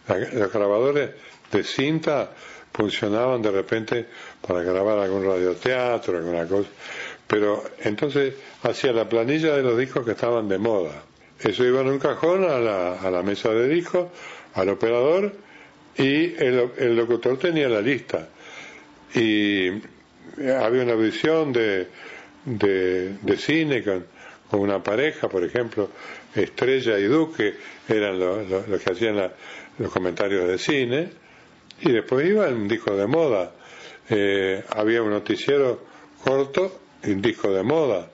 La- 0.08 0.18
los 0.20 0.52
grabadores 0.52 1.12
de 1.52 1.64
cinta 1.64 2.32
funcionaban 2.74 3.42
de 3.42 3.52
repente 3.52 4.06
para 4.46 4.62
grabar 4.64 5.00
algún 5.00 5.26
radioteatro, 5.26 6.18
alguna 6.18 6.46
cosa. 6.48 6.70
Pero 7.28 7.64
entonces 7.80 8.34
hacía 8.64 8.92
la 8.94 9.08
planilla 9.08 9.56
de 9.56 9.64
los 9.64 9.78
discos 9.78 10.06
que 10.06 10.12
estaban 10.12 10.48
de 10.48 10.58
moda. 10.58 11.04
Eso 11.40 11.64
iba 11.64 11.82
en 11.82 11.88
un 11.88 12.00
cajón 12.00 12.44
a 12.44 12.60
la, 12.60 13.00
a 13.02 13.10
la 13.12 13.24
mesa 13.24 13.50
de 13.50 13.68
discos, 13.68 14.08
al 14.54 14.70
operador, 14.70 15.34
y 15.98 16.34
el, 16.36 16.72
el 16.78 16.96
locutor 16.96 17.38
tenía 17.40 17.68
la 17.70 17.82
lista. 17.82 18.30
Y 19.14 19.70
había 20.52 20.84
una 20.84 20.96
visión 20.96 21.52
de, 21.54 21.88
de, 22.46 23.10
de 23.22 23.38
cine 23.38 23.84
con, 23.84 24.06
con 24.50 24.60
una 24.60 24.82
pareja, 24.82 25.28
por 25.30 25.44
ejemplo, 25.44 25.90
Estrella 26.36 26.98
y 27.00 27.04
Duque 27.06 27.56
eran 27.90 28.20
los 28.20 28.48
lo- 28.50 28.68
los 28.68 28.82
que 28.82 28.92
hacían 28.92 29.18
la- 29.18 29.32
los 29.80 29.92
comentarios 29.92 30.48
de 30.48 30.58
cine, 30.58 31.10
y 31.82 31.92
después 31.92 32.26
iba 32.28 32.48
un 32.48 32.68
disco 32.68 32.96
de 32.96 33.08
moda. 33.08 33.52
Eh, 34.10 34.64
había 34.76 35.02
un 35.02 35.10
noticiero 35.10 35.82
corto 36.24 36.80
y 37.04 37.12
un 37.12 37.22
disco 37.22 37.52
de 37.52 37.64
moda. 37.64 38.08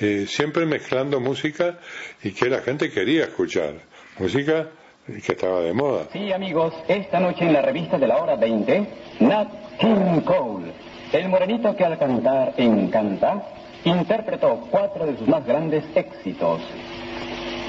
Eh, 0.00 0.26
siempre 0.28 0.64
mezclando 0.66 1.20
música 1.20 1.78
y 2.22 2.30
que 2.32 2.48
la 2.48 2.60
gente 2.60 2.90
quería 2.90 3.24
escuchar. 3.24 3.74
Música 4.18 4.68
que 5.06 5.32
estaba 5.32 5.60
de 5.60 5.72
moda. 5.72 6.06
Sí, 6.12 6.32
amigos, 6.32 6.74
esta 6.86 7.18
noche 7.20 7.44
en 7.44 7.52
la 7.52 7.62
revista 7.62 7.98
de 7.98 8.06
la 8.06 8.16
hora 8.18 8.36
20, 8.36 8.86
Nat 9.20 9.48
King 9.78 10.20
Cole, 10.22 10.72
el 11.12 11.28
morenito 11.28 11.74
que 11.76 11.84
al 11.84 11.98
cantar 11.98 12.52
encanta, 12.58 13.42
interpretó 13.84 14.66
cuatro 14.70 15.06
de 15.06 15.16
sus 15.16 15.28
más 15.28 15.44
grandes 15.46 15.84
éxitos. 15.94 16.60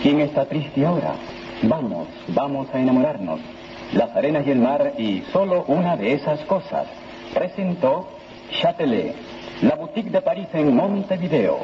¿Quién 0.01 0.21
está 0.21 0.45
triste 0.45 0.85
ahora? 0.85 1.15
Vamos, 1.63 2.07
vamos 2.29 2.67
a 2.73 2.79
enamorarnos. 2.79 3.39
Las 3.93 4.15
arenas 4.15 4.45
y 4.47 4.51
el 4.51 4.59
mar 4.59 4.93
y 4.97 5.23
solo 5.33 5.65
una 5.67 5.97
de 5.97 6.13
esas 6.13 6.39
cosas. 6.41 6.87
Presentó 7.33 8.07
Châtelet, 8.61 9.15
la 9.61 9.75
boutique 9.75 10.09
de 10.09 10.21
París 10.21 10.47
en 10.53 10.75
Montevideo. 10.75 11.59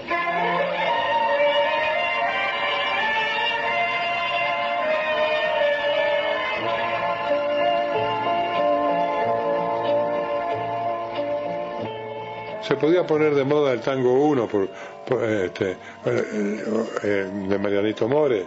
Se 12.67 12.75
podía 12.75 13.05
poner 13.05 13.35
de 13.35 13.43
moda 13.43 13.73
el 13.73 13.81
tango 13.81 14.13
1 14.13 14.47
por, 14.47 14.67
por, 15.05 15.23
este, 15.23 15.71
eh, 16.05 16.63
eh, 17.03 17.29
de 17.47 17.59
Marianito 17.59 18.07
More, 18.07 18.45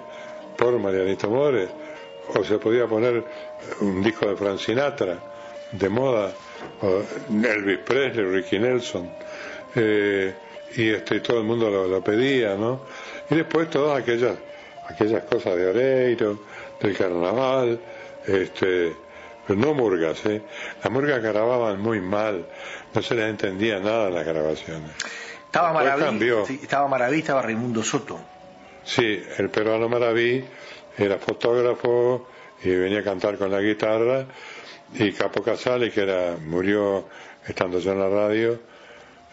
por 0.56 0.78
Marianito 0.78 1.28
More, 1.28 1.68
o 2.34 2.44
se 2.44 2.58
podía 2.58 2.86
poner 2.86 3.24
un 3.80 4.02
disco 4.02 4.28
de 4.28 4.36
Frank 4.36 4.58
Sinatra 4.58 5.18
de 5.72 5.88
moda, 5.88 6.32
o 6.82 7.02
Elvis 7.30 7.78
Presley, 7.78 8.24
Ricky 8.24 8.58
Nelson, 8.58 9.10
eh, 9.74 10.34
y 10.76 10.90
este 10.90 11.20
todo 11.20 11.38
el 11.38 11.44
mundo 11.44 11.70
lo, 11.70 11.86
lo 11.86 12.02
pedía, 12.02 12.54
¿no? 12.56 12.80
Y 13.30 13.36
después 13.36 13.70
todas 13.70 14.00
aquellas 14.02 14.36
aquellas 14.88 15.24
cosas 15.24 15.56
de 15.56 15.66
Oreiro, 15.66 16.38
del 16.80 16.96
carnaval, 16.96 17.78
este, 18.26 18.94
pero 19.48 19.58
no 19.58 19.72
murgas, 19.72 20.26
¿eh? 20.26 20.42
Las 20.82 20.92
murgas 20.92 21.22
grababan 21.22 21.80
muy 21.80 22.00
mal, 22.02 22.46
no 22.94 23.02
se 23.02 23.14
les 23.14 23.30
entendía 23.30 23.80
nada 23.80 24.08
en 24.08 24.14
las 24.14 24.26
grabaciones. 24.26 24.90
Estaba 25.46 25.72
Maraví, 25.72 26.30
sí, 26.46 26.60
estaba 26.62 26.86
Maraví, 26.86 27.20
estaba 27.20 27.40
Raimundo 27.40 27.82
Soto. 27.82 28.20
Sí, 28.84 29.22
el 29.38 29.48
peruano 29.48 29.88
Maraví 29.88 30.44
era 30.98 31.16
fotógrafo 31.16 32.28
y 32.62 32.74
venía 32.74 33.00
a 33.00 33.04
cantar 33.04 33.38
con 33.38 33.50
la 33.50 33.60
guitarra 33.62 34.26
y 34.92 35.12
Capo 35.12 35.42
Casale, 35.42 35.90
que 35.90 36.02
era 36.02 36.36
murió 36.36 37.08
estando 37.46 37.78
yo 37.78 37.92
en 37.92 38.00
la 38.00 38.08
radio, 38.10 38.60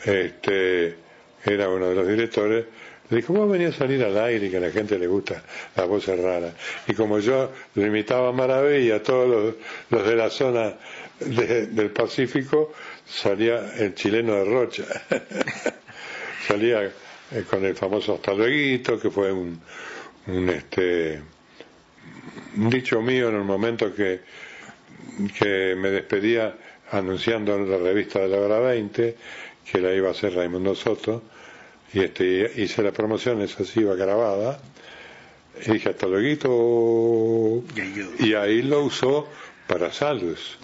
este 0.06 0.96
era 1.44 1.68
uno 1.68 1.90
de 1.90 1.96
los 1.96 2.08
directores, 2.08 2.66
le 3.10 3.18
dijo, 3.18 3.34
vos 3.34 3.50
venís 3.50 3.76
a 3.76 3.78
salir 3.80 4.04
al 4.04 4.18
aire 4.18 4.48
y 4.48 4.50
que 4.50 4.58
a 4.58 4.62
la 4.62 4.72
gente 4.72 4.98
le 4.98 5.08
gusta 5.08 5.44
las 5.76 5.88
voces 5.88 6.20
raras. 6.20 6.54
Y 6.88 6.94
como 6.94 7.20
yo 7.20 7.52
lo 7.76 7.86
imitaba 7.86 8.30
a 8.30 8.32
Maraví 8.32 8.88
y 8.88 8.92
a 8.92 9.04
todos 9.04 9.28
los, 9.30 9.56
los 9.92 10.08
de 10.08 10.16
la 10.16 10.30
zona 10.30 10.74
de- 11.20 11.68
del 11.68 11.92
Pacífico, 11.92 12.74
salía 13.06 13.74
el 13.78 13.94
chileno 13.94 14.34
de 14.36 14.46
Rocha. 14.46 14.84
salía 16.48 16.84
eh, 16.84 16.92
con 17.50 17.64
el 17.66 17.76
famoso 17.76 18.16
hasta 18.16 18.34
lueguito, 18.34 19.00
que 19.00 19.10
fue 19.10 19.32
un, 19.32 19.60
un 20.28 20.50
este 20.50 21.22
un 22.58 22.70
dicho 22.70 23.02
mío 23.02 23.30
en 23.30 23.36
el 23.36 23.44
momento 23.44 23.94
que, 23.94 24.22
que 25.38 25.76
me 25.78 25.90
despedía 25.90 26.56
anunciando 26.92 27.56
en 27.56 27.70
la 27.70 27.78
revista 27.78 28.20
de 28.20 28.30
la 28.30 28.38
hora 28.38 28.60
20 28.60 29.16
que 29.70 29.82
la 29.82 29.94
iba 29.94 30.08
a 30.10 30.12
hacer 30.12 30.34
Raimundo 30.36 30.74
Soto 30.76 31.24
y 31.94 32.02
este 32.02 32.52
hice 32.58 32.82
la 32.84 32.92
promoción, 32.92 33.42
esa 33.42 33.64
sí 33.64 33.80
iba 33.82 33.96
grabada 33.96 34.60
Y 35.66 35.72
dije, 35.72 35.90
hasta 35.90 36.08
luego. 36.08 37.64
Y 38.20 38.34
ahí 38.34 38.62
lo 38.62 38.82
usó 38.84 39.28
para 39.68 39.92
Salus. 39.94 40.58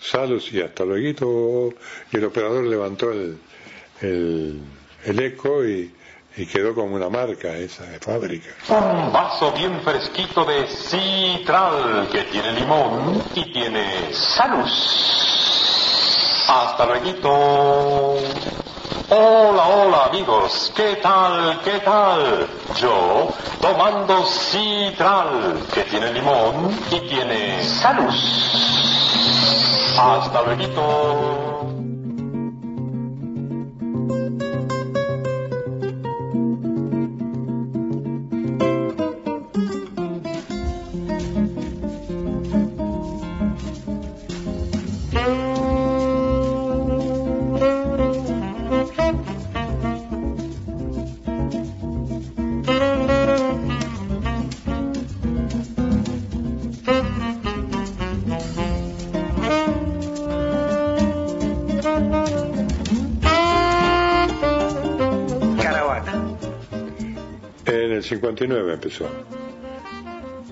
Salus 0.00 0.52
y 0.52 0.60
hasta 0.60 0.84
luego. 0.84 1.72
Y 2.12 2.16
el 2.16 2.24
operador 2.24 2.64
levantó 2.64 3.12
el, 3.12 3.38
el, 4.02 5.20
eco 5.20 5.64
y, 5.64 5.94
y 6.36 6.46
quedó 6.46 6.74
como 6.74 6.96
una 6.96 7.08
marca 7.08 7.56
esa 7.56 7.84
de 7.84 7.98
fábrica. 8.00 8.48
Un 8.68 9.12
vaso 9.12 9.52
bien 9.52 9.80
fresquito 9.82 10.44
de 10.44 10.66
citral 10.66 12.08
que 12.10 12.22
tiene 12.24 12.52
limón 12.54 13.22
y 13.34 13.52
tiene 13.52 14.12
salus. 14.12 15.06
Hasta 16.48 16.86
luego. 16.86 18.18
Hola, 19.08 19.68
hola 19.68 20.04
amigos, 20.06 20.72
¿qué 20.74 20.96
tal? 20.96 21.60
¿Qué 21.62 21.78
tal? 21.78 22.48
Yo 22.76 23.32
tomando 23.60 24.24
citral 24.26 25.64
que 25.72 25.82
tiene 25.84 26.12
limón 26.12 26.76
y 26.90 26.98
tiene 27.08 27.62
salus. 27.62 28.56
Hasta 29.96 30.42
luego. 30.42 31.45
59 68.36 68.74
empezó. 68.74 69.08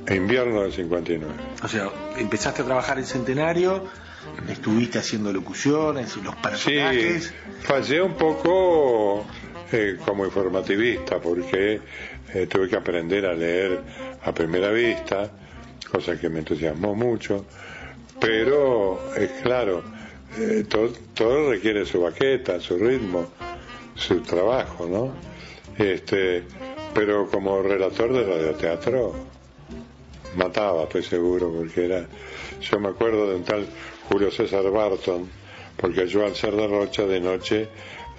En 0.07 0.17
invierno 0.17 0.63
del 0.63 0.73
59. 0.73 1.33
O 1.63 1.69
sea, 1.69 1.89
empezaste 2.17 2.63
a 2.63 2.65
trabajar 2.65 2.99
en 2.99 3.05
Centenario, 3.05 3.85
estuviste 4.49 4.99
haciendo 4.99 5.33
locuciones, 5.33 6.17
los 6.19 6.35
personajes. 6.37 7.25
Sí, 7.25 7.35
fallé 7.63 8.03
un 8.03 8.15
poco 8.15 9.25
eh, 9.73 9.99
como 10.05 10.25
informativista 10.25 11.21
porque 11.21 11.81
eh, 12.35 12.47
tuve 12.47 12.69
que 12.69 12.77
aprender 12.77 13.27
a 13.27 13.35
leer 13.35 13.81
a 14.23 14.33
primera 14.33 14.71
vista, 14.71 15.31
cosa 15.91 16.19
que 16.19 16.29
me 16.29 16.41
entusiasmó 16.41 16.95
mucho, 16.95 17.47
pero 18.21 19.15
es 19.17 19.31
claro, 19.43 19.83
eh, 20.39 20.65
todo, 20.69 20.91
todo 21.15 21.51
requiere 21.51 21.87
su 21.87 22.03
baqueta, 22.03 22.61
su 22.61 22.79
ritmo, 22.79 23.31
su 23.95 24.21
trabajo, 24.21 24.87
¿no? 24.87 25.15
Este, 25.83 26.45
pero 26.95 27.27
como 27.29 27.61
relator 27.63 28.13
de 28.13 28.25
radioteatro 28.25 29.13
mataba, 30.37 30.85
estoy 30.85 31.03
seguro, 31.03 31.53
porque 31.53 31.87
era, 31.87 32.07
yo 32.61 32.79
me 32.79 32.89
acuerdo 32.89 33.29
de 33.29 33.37
un 33.37 33.45
tal 33.45 33.67
Julio 34.09 34.31
César 34.31 34.71
Barton, 34.71 35.29
porque 35.77 36.07
yo 36.07 36.25
al 36.25 36.35
ser 36.35 36.55
de 36.55 36.67
Rocha 36.67 37.03
de 37.03 37.21
noche, 37.21 37.69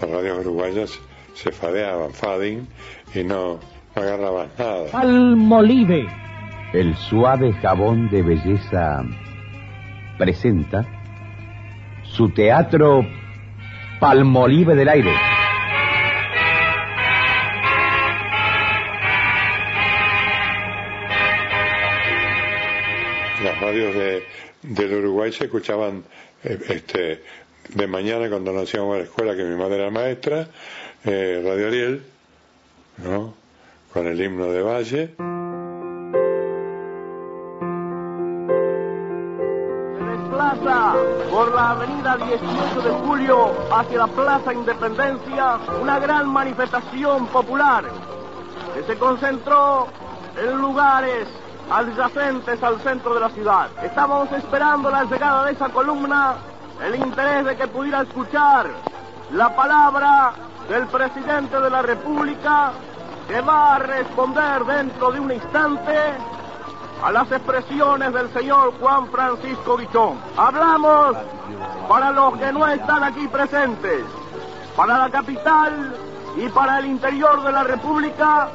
las 0.02 0.10
radios 0.10 0.40
uruguayas 0.40 1.00
se 1.34 1.52
fadeaban, 1.52 2.12
fading, 2.12 2.68
y 3.14 3.24
no, 3.24 3.60
no 3.96 4.02
agarraban 4.02 4.50
nada. 4.58 4.92
Palmolive. 4.92 6.08
El 6.74 6.96
suave 6.96 7.54
jabón 7.54 8.10
de 8.10 8.22
belleza 8.22 9.04
presenta 10.18 10.86
su 12.04 12.30
teatro 12.30 13.06
Palmolive 14.00 14.76
del 14.76 14.90
aire. 14.90 15.12
Radios 23.76 23.96
de, 23.96 24.24
del 24.62 24.94
Uruguay 24.94 25.32
se 25.32 25.46
escuchaban 25.46 26.04
eh, 26.44 26.60
este, 26.70 27.24
de 27.70 27.88
mañana 27.88 28.30
cuando 28.30 28.54
nos 28.54 28.74
íbamos 28.74 28.96
a 28.96 28.98
la 29.00 29.04
escuela, 29.04 29.36
que 29.36 29.44
mi 29.44 29.56
madre 29.56 29.82
era 29.82 29.92
maestra, 29.92 30.48
eh, 31.04 31.42
Radio 31.44 31.68
Ariel, 31.68 32.04
¿no? 32.98 33.34
Con 33.92 34.08
el 34.08 34.22
himno 34.22 34.48
de 34.48 34.62
Valle. 34.62 35.10
Desplaza 40.12 40.96
por 41.30 41.54
la 41.54 41.72
avenida 41.72 42.18
18 42.18 42.82
de 42.82 42.92
julio 43.06 43.54
hacia 43.72 43.98
la 43.98 44.08
Plaza 44.08 44.54
Independencia 44.54 45.60
una 45.82 46.00
gran 46.00 46.30
manifestación 46.30 47.28
popular 47.28 47.86
que 48.74 48.84
se 48.84 48.98
concentró 48.98 49.88
en 50.38 50.58
lugares 50.58 51.28
adyacentes 51.70 52.62
al 52.62 52.80
centro 52.82 53.14
de 53.14 53.20
la 53.20 53.30
ciudad. 53.30 53.68
Estamos 53.84 54.32
esperando 54.32 54.90
la 54.90 55.04
llegada 55.04 55.46
de 55.46 55.54
esa 55.54 55.70
columna, 55.70 56.36
el 56.84 56.96
interés 56.96 57.46
de 57.46 57.56
que 57.56 57.68
pudiera 57.68 58.02
escuchar 58.02 58.68
la 59.32 59.56
palabra 59.56 60.34
del 60.70 60.88
presidente 60.88 61.60
de 61.60 61.70
la 61.70 61.82
República 61.82 62.72
que 63.28 63.42
va 63.42 63.76
a 63.76 63.80
responder 63.80 64.66
dentro 64.66 65.12
de 65.12 65.20
un 65.20 65.32
instante 65.32 65.98
a 67.04 67.12
las 67.12 67.32
expresiones 67.32 68.14
del 68.14 68.32
señor 68.34 68.74
Juan 68.80 69.08
Francisco 69.08 69.78
Guichón. 69.78 70.18
Hablamos 70.38 71.18
para 71.90 72.12
los 72.12 72.38
que 72.38 72.52
no 72.52 72.68
están 72.68 73.04
aquí 73.04 73.28
presentes, 73.28 74.04
para 74.76 74.98
la 74.98 75.10
capital 75.10 75.96
y 76.36 76.48
para 76.50 76.80
el 76.80 76.86
interior 76.86 77.44
de 77.44 77.52
la 77.52 77.64
República, 77.64 78.50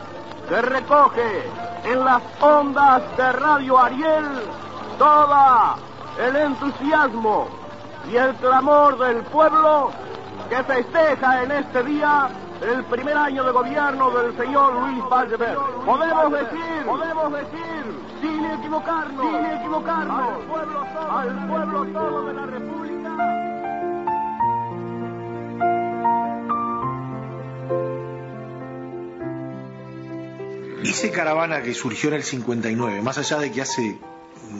que 0.50 0.62
recoge 0.62 1.48
en 1.84 2.04
las 2.04 2.20
ondas 2.40 3.02
de 3.16 3.32
Radio 3.32 3.78
Ariel 3.78 4.24
toda 4.98 5.76
el 6.20 6.34
entusiasmo 6.34 7.46
y 8.10 8.16
el 8.16 8.34
clamor 8.34 8.98
del 8.98 9.22
pueblo 9.26 9.92
que 10.48 10.60
festeja 10.64 11.44
en 11.44 11.52
este 11.52 11.84
día 11.84 12.28
el 12.62 12.82
primer 12.86 13.16
año 13.16 13.44
de 13.44 13.52
gobierno 13.52 14.10
del 14.10 14.36
señor 14.36 14.74
Luis 14.74 15.08
Valdeverde. 15.08 15.56
Podemos 15.86 16.32
decir, 16.32 16.84
podemos 16.84 17.32
decir, 17.32 18.00
sin 18.20 18.44
equivocarnos, 18.46 19.24
sin 19.24 19.46
equivocarnos, 19.46 20.20
al 20.20 20.46
pueblo, 20.48 20.84
todo, 20.92 21.16
al 21.16 21.48
pueblo 21.48 21.86
todo 21.92 22.26
de 22.26 22.34
la 22.34 22.46
República. 22.46 23.49
Ese 30.84 31.10
caravana 31.10 31.62
que 31.62 31.74
surgió 31.74 32.08
en 32.10 32.16
el 32.16 32.22
59, 32.22 33.02
más 33.02 33.18
allá 33.18 33.38
de 33.38 33.50
que 33.52 33.60
hace 33.62 33.98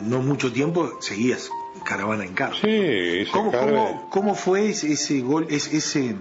no 0.05 0.21
mucho 0.21 0.53
tiempo 0.53 0.99
seguías 1.01 1.51
caravana 1.85 2.25
en 2.25 2.35
carro. 2.35 2.55
Sí, 2.61 3.25
¿Cómo, 3.33 3.51
cómo- 3.53 4.09
cómo 4.11 4.35
fue 4.35 4.69
ese, 4.71 4.93
ese 4.93 5.21
gol, 5.21 5.47
ese, 5.51 5.77
ese, 5.79 6.17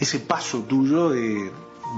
ese 0.00 0.20
paso 0.20 0.60
tuyo 0.62 1.10
de, 1.10 1.50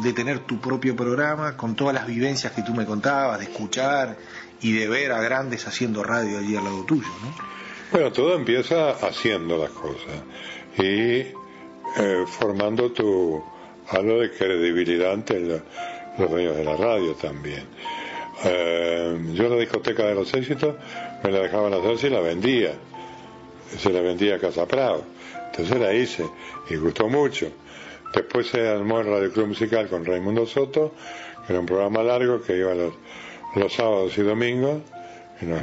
de 0.02 0.12
tener 0.12 0.40
tu 0.40 0.58
propio 0.60 0.96
programa 0.96 1.56
con 1.56 1.76
todas 1.76 1.94
las 1.94 2.06
vivencias 2.06 2.52
que 2.52 2.62
tú 2.62 2.74
me 2.74 2.84
contabas, 2.86 3.38
de 3.38 3.44
escuchar 3.44 4.16
y 4.62 4.72
de 4.72 4.88
ver 4.88 5.12
a 5.12 5.20
grandes 5.20 5.66
haciendo 5.66 6.02
radio 6.02 6.38
allí 6.38 6.56
al 6.56 6.64
lado 6.64 6.84
tuyo, 6.84 7.06
¿no? 7.22 7.34
Bueno, 7.92 8.10
todo 8.12 8.34
empieza 8.34 8.90
haciendo 8.90 9.58
las 9.58 9.70
cosas 9.70 10.22
y 10.78 10.82
eh, 11.98 12.24
formando 12.26 12.90
tu 12.90 13.42
algo 13.90 14.18
de 14.20 14.32
credibilidad 14.32 15.12
ante 15.12 15.38
la- 15.38 15.62
los 16.18 16.30
dueños 16.30 16.56
de 16.56 16.64
la 16.64 16.76
radio 16.76 17.14
también. 17.14 17.64
Eh, 18.44 19.18
yo 19.32 19.48
la 19.48 19.56
discoteca 19.56 20.04
de 20.04 20.14
los 20.14 20.32
éxitos 20.34 20.76
me 21.22 21.30
la 21.30 21.40
dejaban 21.40 21.72
hacer 21.74 21.98
si 21.98 22.10
la 22.10 22.20
vendía. 22.20 22.72
Se 23.78 23.90
la 23.90 24.00
vendía 24.00 24.36
a 24.36 24.38
Casa 24.38 24.66
Prado. 24.66 25.04
Entonces 25.46 25.78
la 25.78 25.92
hice 25.94 26.24
y 26.70 26.76
gustó 26.76 27.08
mucho. 27.08 27.50
Después 28.14 28.46
se 28.46 28.68
armó 28.68 29.00
el 29.00 29.06
Radio 29.06 29.32
Club 29.32 29.48
Musical 29.48 29.88
con 29.88 30.04
Raimundo 30.04 30.46
Soto, 30.46 30.94
que 31.46 31.52
era 31.52 31.60
un 31.60 31.66
programa 31.66 32.02
largo 32.02 32.42
que 32.42 32.56
iba 32.56 32.74
los, 32.74 32.94
los 33.54 33.72
sábados 33.72 34.16
y 34.18 34.22
domingos. 34.22 34.82
Y 35.40 35.46
no, 35.46 35.56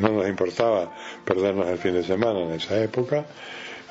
no 0.00 0.08
nos 0.08 0.28
importaba 0.28 0.92
perdernos 1.24 1.68
el 1.68 1.78
fin 1.78 1.94
de 1.94 2.02
semana 2.02 2.40
en 2.40 2.52
esa 2.52 2.82
época. 2.82 3.24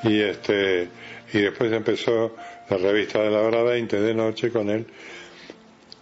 Y 0.03 0.19
este 0.21 0.89
y 1.33 1.39
después 1.39 1.71
empezó 1.71 2.35
la 2.69 2.77
revista 2.77 3.21
de 3.21 3.29
la 3.29 3.41
hora 3.41 3.63
20 3.63 3.99
de 3.99 4.13
noche 4.13 4.51
con 4.51 4.69
él. 4.69 4.85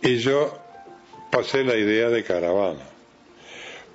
Y 0.02 0.18
yo 0.18 0.58
pasé 1.32 1.64
la 1.64 1.76
idea 1.76 2.10
de 2.10 2.24
caravana, 2.24 2.84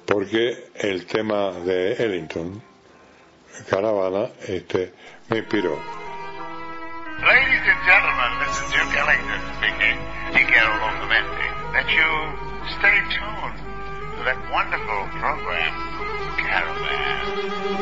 porque 0.07 0.69
el 0.75 1.07
tema 1.07 1.53
de 1.53 1.93
Ellington, 1.95 2.63
caravana, 3.71 4.29
este, 4.47 4.93
me 5.29 5.39
inspiró. 5.39 5.79
Ladies 7.23 7.63
and 7.69 7.83
gentlemen, 7.87 8.39
this 8.41 8.57
is 8.57 8.73
Duke 8.73 8.97
Ellington 8.99 9.41
speaking. 9.59 9.99
Quiero 10.33 10.75
locamente 10.77 11.45
that 11.73 11.89
you 11.89 12.53
Stay 12.79 13.01
tuned 13.11 13.59
to 14.17 14.23
that 14.25 14.39
wonderful 14.53 15.09
program, 15.19 15.75
Caravan. 16.39 17.73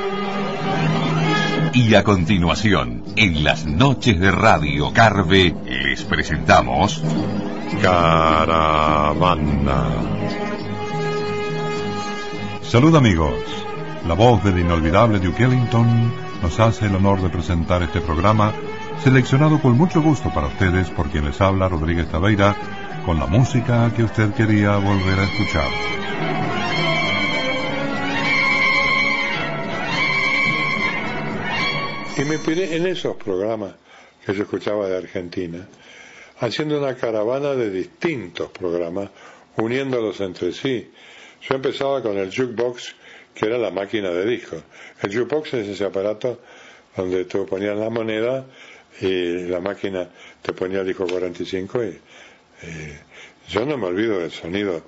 Y 1.73 1.95
a 1.95 2.03
continuación, 2.03 3.05
en 3.15 3.45
las 3.45 3.65
noches 3.65 4.19
de 4.19 4.33
Radio 4.33 4.93
Carve, 4.93 5.55
les 5.65 6.03
presentamos 6.03 7.01
Caravana. 7.81 9.85
Salud 12.63 12.97
amigos. 12.97 13.35
La 14.09 14.15
voz 14.15 14.43
del 14.43 14.59
inolvidable 14.59 15.21
Duke 15.21 15.45
Ellington 15.45 16.13
nos 16.43 16.59
hace 16.59 16.87
el 16.87 16.97
honor 16.97 17.23
de 17.23 17.29
presentar 17.29 17.85
este 17.85 18.01
programa 18.01 18.53
seleccionado 19.05 19.63
con 19.63 19.77
mucho 19.77 20.03
gusto 20.03 20.35
para 20.35 20.49
ustedes 20.49 20.91
por 20.91 21.09
quien 21.09 21.27
les 21.27 21.41
habla 21.41 21.69
Rodríguez 21.69 22.09
Taveira 22.09 22.57
con 23.07 23.21
la 23.21 23.27
música 23.27 23.93
que 23.95 24.03
usted 24.03 24.35
quería 24.35 24.77
volver 24.77 25.21
a 25.21 25.25
escuchar. 25.25 25.69
Y 32.17 32.25
me 32.25 32.35
inspiré 32.35 32.77
en 32.77 32.87
esos 32.87 33.17
programas 33.17 33.75
que 34.25 34.35
yo 34.35 34.43
escuchaba 34.43 34.89
de 34.89 34.97
Argentina, 34.97 35.67
haciendo 36.41 36.79
una 36.79 36.97
caravana 36.97 37.55
de 37.55 37.71
distintos 37.71 38.51
programas, 38.51 39.11
uniéndolos 39.57 40.21
entre 40.21 40.53
sí. 40.53 40.91
Yo 41.43 41.55
empezaba 41.55 42.03
con 42.03 42.19
el 42.19 42.31
jukebox, 42.31 42.95
que 43.35 43.47
era 43.47 43.59
la 43.59 43.71
máquina 43.71 44.11
de 44.11 44.27
discos. 44.27 44.63
El 45.03 45.11
jukebox 45.17 45.55
es 45.55 45.69
ese 45.69 45.85
aparato 45.85 46.41
donde 46.97 47.25
tú 47.25 47.47
ponías 47.47 47.77
la 47.79 47.89
moneda 47.89 48.45
y 49.01 49.45
la 49.49 49.61
máquina 49.61 50.09
te 50.43 50.53
ponía 50.53 50.81
el 50.81 50.87
disco 50.89 51.07
45 51.07 51.85
y, 51.85 51.89
y 51.89 51.99
yo 53.49 53.65
no 53.65 53.79
me 53.79 53.87
olvido 53.87 54.19
del 54.19 54.31
sonido 54.33 54.83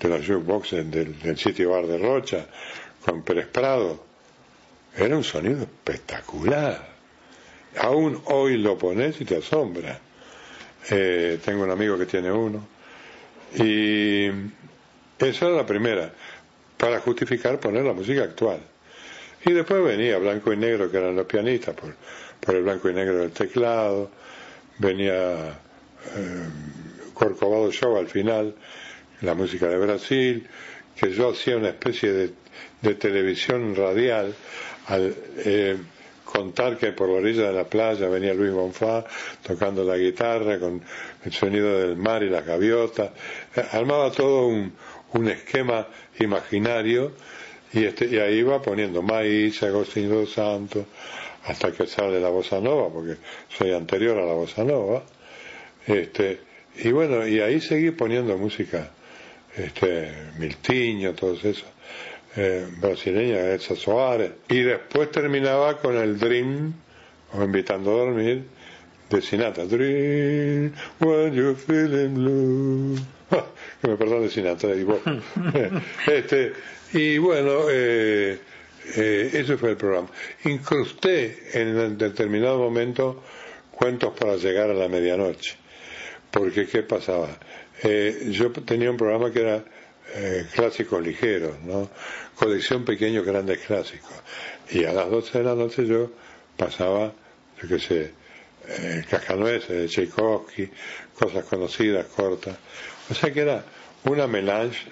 de 0.00 0.08
los 0.08 0.26
jukeboxes 0.26 0.90
del, 0.90 1.18
del 1.20 1.38
sitio 1.38 1.70
bar 1.70 1.86
de 1.86 1.96
Rocha 1.96 2.46
con 3.04 3.22
Pérez 3.22 3.46
Prado 3.46 4.05
era 4.96 5.16
un 5.16 5.24
sonido 5.24 5.62
espectacular. 5.62 6.96
Aún 7.78 8.20
hoy 8.26 8.56
lo 8.56 8.78
pones 8.78 9.20
y 9.20 9.24
te 9.24 9.36
asombra. 9.36 9.98
Eh, 10.90 11.38
tengo 11.44 11.64
un 11.64 11.70
amigo 11.70 11.98
que 11.98 12.06
tiene 12.06 12.32
uno. 12.32 12.66
Y 13.54 14.26
esa 15.18 15.46
era 15.46 15.56
la 15.56 15.66
primera 15.66 16.12
para 16.76 17.00
justificar 17.00 17.60
poner 17.60 17.84
la 17.84 17.92
música 17.92 18.22
actual. 18.22 18.60
Y 19.44 19.52
después 19.52 19.84
venía 19.84 20.18
blanco 20.18 20.52
y 20.52 20.56
negro 20.56 20.90
que 20.90 20.96
eran 20.96 21.14
los 21.14 21.26
pianistas 21.26 21.74
por, 21.74 21.94
por 22.40 22.56
el 22.56 22.62
blanco 22.62 22.88
y 22.88 22.94
negro 22.94 23.18
del 23.18 23.32
teclado. 23.32 24.10
Venía 24.78 25.50
eh, 26.16 26.48
Corcovado 27.12 27.70
Show 27.70 27.96
al 27.96 28.08
final, 28.08 28.54
la 29.20 29.34
música 29.34 29.68
de 29.68 29.76
Brasil, 29.76 30.46
que 30.96 31.12
yo 31.12 31.30
hacía 31.30 31.56
una 31.56 31.68
especie 31.68 32.12
de, 32.12 32.30
de 32.80 32.94
televisión 32.94 33.74
radial 33.76 34.34
al 34.86 35.14
eh, 35.38 35.76
contar 36.24 36.76
que 36.76 36.92
por 36.92 37.08
la 37.08 37.16
orilla 37.16 37.48
de 37.48 37.52
la 37.52 37.64
playa 37.64 38.08
venía 38.08 38.34
Luis 38.34 38.52
Bonfá 38.52 39.04
tocando 39.42 39.84
la 39.84 39.96
guitarra 39.96 40.58
con 40.58 40.82
el 41.24 41.32
sonido 41.32 41.78
del 41.80 41.96
mar 41.96 42.22
y 42.22 42.30
las 42.30 42.44
gaviotas, 42.44 43.10
eh, 43.54 43.64
armaba 43.72 44.10
todo 44.10 44.46
un, 44.46 44.72
un 45.12 45.28
esquema 45.28 45.86
imaginario 46.18 47.12
y, 47.72 47.84
este, 47.84 48.06
y 48.06 48.18
ahí 48.18 48.38
iba 48.38 48.62
poniendo 48.62 49.02
maíz, 49.02 49.62
Agostinho 49.62 50.20
dos 50.20 50.32
Santos, 50.32 50.86
hasta 51.44 51.72
que 51.72 51.86
sale 51.86 52.20
la 52.20 52.28
bossa 52.28 52.60
nova, 52.60 52.88
porque 52.92 53.16
soy 53.48 53.72
anterior 53.72 54.18
a 54.18 54.24
la 54.24 54.32
bossa 54.32 54.64
nova, 54.64 55.02
este, 55.86 56.40
y 56.76 56.90
bueno, 56.90 57.26
y 57.26 57.40
ahí 57.40 57.60
seguí 57.60 57.90
poniendo 57.90 58.36
música, 58.36 58.90
este, 59.56 60.12
Miltiño, 60.38 61.14
todos 61.14 61.44
esos, 61.44 61.64
eh, 62.36 62.66
brasileña, 62.80 63.40
Elsa 63.52 63.76
Soares, 63.76 64.32
y 64.48 64.60
después 64.60 65.10
terminaba 65.10 65.78
con 65.78 65.96
el 65.96 66.18
Dream, 66.18 66.74
o 67.32 67.42
Invitando 67.42 67.90
a 67.90 68.04
Dormir, 68.04 68.44
de 69.10 69.22
Sinatra, 69.22 69.64
Dream, 69.64 70.72
when 71.00 71.32
you're 71.34 71.54
feeling 71.54 72.14
blue, 72.14 72.96
que 73.80 73.88
me 73.88 73.96
perdone 73.96 74.28
Sinatra, 74.28 74.74
y 74.74 74.84
bueno, 74.84 75.22
este, 76.06 76.52
y 76.92 77.18
bueno, 77.18 77.70
eh, 77.70 78.38
eh, 78.94 79.30
ese 79.32 79.56
fue 79.56 79.70
el 79.70 79.76
programa. 79.76 80.08
Incrusté 80.44 81.36
en 81.54 81.98
determinado 81.98 82.58
momento 82.58 83.22
cuentos 83.72 84.14
para 84.18 84.36
llegar 84.36 84.70
a 84.70 84.74
la 84.74 84.88
medianoche. 84.88 85.56
Porque 86.30 86.66
¿qué 86.66 86.82
pasaba? 86.82 87.28
Eh, 87.82 88.28
yo 88.30 88.50
tenía 88.52 88.90
un 88.90 88.96
programa 88.96 89.32
que 89.32 89.40
era 89.40 89.64
eh, 90.14 90.46
clásicos 90.54 91.02
ligeros, 91.04 91.60
¿no? 91.62 91.88
Colección 92.34 92.84
pequeños, 92.84 93.24
grandes 93.24 93.58
clásicos. 93.58 94.12
Y 94.70 94.84
a 94.84 94.92
las 94.92 95.10
12 95.10 95.38
de 95.38 95.44
la 95.44 95.54
noche 95.54 95.86
yo 95.86 96.10
pasaba, 96.56 97.12
yo 97.60 97.68
qué 97.68 97.78
sé, 97.78 98.12
eh, 98.68 99.04
Cascanueces 99.08 99.68
de 99.68 99.86
Tchaikovsky, 99.88 100.70
cosas 101.18 101.44
conocidas, 101.44 102.06
cortas. 102.06 102.56
O 103.10 103.14
sea 103.14 103.32
que 103.32 103.40
era 103.40 103.64
una 104.04 104.26
melange 104.26 104.86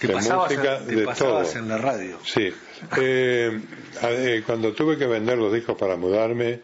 de 0.00 0.14
música 0.14 0.78
te 0.86 0.96
de 0.96 1.04
pasabas 1.04 1.52
todo. 1.52 1.62
en 1.62 1.68
la 1.68 1.78
radio. 1.78 2.18
Sí. 2.24 2.52
Eh, 2.96 3.60
eh, 4.02 4.42
cuando 4.46 4.72
tuve 4.72 4.96
que 4.96 5.06
vender 5.06 5.38
los 5.38 5.52
discos 5.52 5.76
para 5.76 5.96
mudarme, 5.96 6.60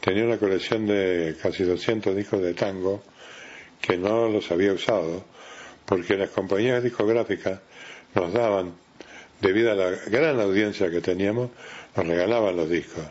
tenía 0.00 0.24
una 0.24 0.38
colección 0.38 0.86
de 0.86 1.36
casi 1.42 1.64
200 1.64 2.14
discos 2.14 2.42
de 2.42 2.54
tango 2.54 3.02
que 3.80 3.96
no 3.96 4.28
los 4.28 4.50
había 4.50 4.72
usado 4.72 5.24
porque 5.90 6.16
las 6.16 6.30
compañías 6.30 6.82
discográficas 6.84 7.58
nos 8.14 8.32
daban, 8.32 8.72
debido 9.40 9.72
a 9.72 9.74
la 9.74 9.90
gran 10.06 10.38
audiencia 10.40 10.88
que 10.88 11.00
teníamos, 11.00 11.50
nos 11.96 12.06
regalaban 12.06 12.56
los 12.56 12.70
discos. 12.70 13.02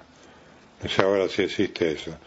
No 0.82 0.90
sé 0.90 1.02
ahora 1.02 1.28
si 1.28 1.42
existe 1.44 1.92
eso. 1.92 2.18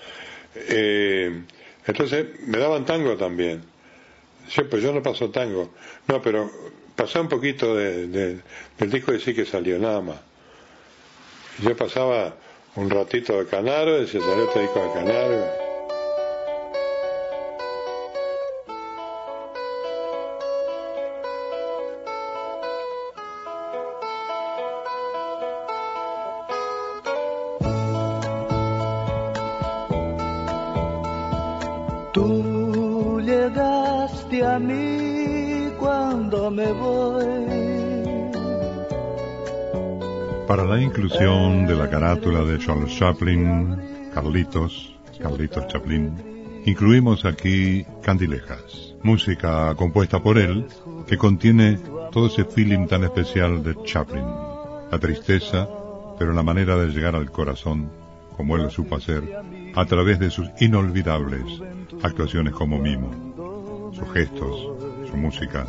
Eh, 0.54 1.42
entonces 1.86 2.26
me 2.46 2.58
daban 2.58 2.84
tango 2.84 3.16
también. 3.16 3.62
Sí, 4.46 4.60
pues 4.68 4.82
yo 4.82 4.92
no 4.92 5.02
paso 5.02 5.30
tango. 5.30 5.70
No, 6.06 6.20
pero 6.20 6.50
pasé 6.94 7.18
un 7.18 7.28
poquito 7.30 7.74
de, 7.74 8.08
de- 8.08 8.40
del 8.78 8.90
disco 8.90 9.12
de 9.12 9.20
sí 9.20 9.32
que 9.32 9.46
salió, 9.46 9.78
nada 9.78 10.02
más. 10.02 10.18
Yo 11.62 11.74
pasaba 11.74 12.36
un 12.76 12.90
ratito 12.90 13.38
de 13.38 13.46
Canaro, 13.46 14.00
decía, 14.00 14.20
salió 14.20 14.44
este 14.44 14.60
disco 14.60 14.82
de 14.84 14.92
Canaro. 14.92 15.61
Inclusión 41.12 41.66
de 41.66 41.74
la 41.74 41.90
carátula 41.90 42.42
de 42.42 42.58
Charles 42.58 42.96
Chaplin, 42.96 43.76
Carlitos, 44.14 44.96
Carlitos 45.20 45.66
Chaplin, 45.66 46.62
incluimos 46.64 47.26
aquí 47.26 47.84
Candilejas, 48.02 48.94
música 49.02 49.74
compuesta 49.74 50.22
por 50.22 50.38
él 50.38 50.66
que 51.06 51.18
contiene 51.18 51.78
todo 52.12 52.28
ese 52.28 52.46
feeling 52.46 52.86
tan 52.86 53.04
especial 53.04 53.62
de 53.62 53.76
Chaplin, 53.84 54.24
la 54.90 54.98
tristeza, 54.98 55.68
pero 56.18 56.32
la 56.32 56.42
manera 56.42 56.76
de 56.76 56.88
llegar 56.88 57.14
al 57.14 57.30
corazón, 57.30 57.90
como 58.34 58.56
él 58.56 58.62
lo 58.62 58.70
supo 58.70 58.96
hacer, 58.96 59.22
a 59.74 59.84
través 59.84 60.18
de 60.18 60.30
sus 60.30 60.48
inolvidables 60.60 61.44
actuaciones 62.02 62.54
como 62.54 62.78
mimo, 62.78 63.92
sus 63.94 64.10
gestos, 64.14 65.10
su 65.10 65.16
música, 65.18 65.66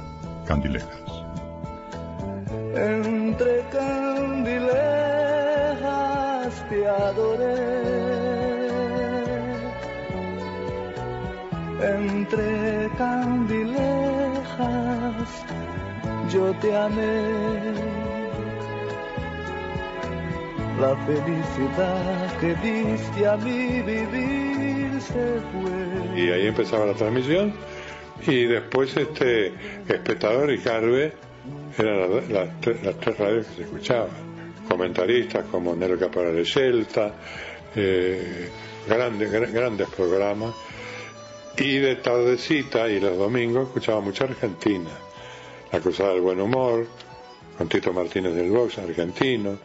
Candilejas. 0.47 1.11
Entre 2.75 3.61
candilejas 3.71 4.82
te 6.83 6.89
adoré. 6.89 7.55
Entre 11.81 12.89
candilejas 12.97 14.25
yo 16.31 16.53
te 16.61 16.75
amé. 16.75 17.73
La 20.81 20.95
felicidad 21.05 22.37
que 22.39 22.55
diste 22.55 23.27
a 23.27 23.37
mi 23.37 23.81
vivir 23.81 25.01
se 25.01 25.39
fue. 25.51 26.21
y 26.21 26.29
ahí 26.31 26.47
empezaba 26.47 26.85
la 26.87 26.93
transmisión 26.93 27.53
y 28.25 28.45
después 28.45 28.97
este 28.97 29.53
espectador 29.87 30.51
y 30.51 30.57
Carve 30.59 31.13
eran 31.77 31.99
las, 32.01 32.29
las 32.29 32.49
las 32.83 32.95
tres 32.99 33.17
radios 33.17 33.47
que 33.47 33.53
se 33.55 33.61
escuchaban 33.63 34.22
comentaristas 34.73 35.45
como 35.51 35.75
Nero 35.75 35.97
Caporale 35.99 36.45
Celta 36.45 37.13
eh, 37.75 38.49
grandes 38.87 39.31
gra- 39.31 39.51
grandes 39.51 39.87
programas 39.89 40.53
y 41.57 41.77
de 41.77 41.95
tardecita 41.97 42.87
y 42.89 42.99
los 42.99 43.17
domingos 43.17 43.67
escuchaba 43.67 44.01
mucha 44.01 44.23
Argentina 44.25 44.89
La 45.71 45.79
Cruzada 45.79 46.11
del 46.13 46.21
Buen 46.21 46.41
Humor, 46.41 46.87
con 47.57 47.69
Tito 47.69 47.93
Martínez 47.93 48.33
del 48.35 48.49
Box, 48.49 48.77
argentino, 48.79 49.57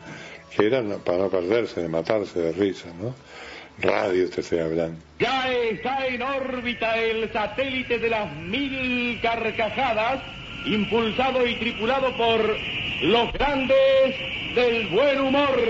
que 0.54 0.66
eran 0.66 1.00
para 1.04 1.18
no 1.18 1.28
perderse, 1.30 1.80
de 1.82 1.88
matarse 1.88 2.38
de 2.40 2.52
risa, 2.52 2.88
¿no? 3.00 3.14
Radio 3.80 4.28
te 4.28 4.40
estoy 4.40 4.58
hablando. 4.58 4.98
Ya 5.20 5.50
está 5.52 6.06
en 6.06 6.20
órbita 6.22 6.96
el 6.98 7.32
satélite 7.32 7.98
de 7.98 8.08
las 8.10 8.34
mil 8.36 9.20
carcajadas, 9.22 10.20
impulsado 10.74 11.46
y 11.46 11.54
tripulado 11.56 12.12
por 12.16 12.56
los 13.02 13.32
grandes 13.32 14.14
del 14.54 14.86
buen 14.88 15.20
humor. 15.20 15.60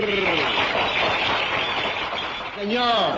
Señor, 2.59 3.17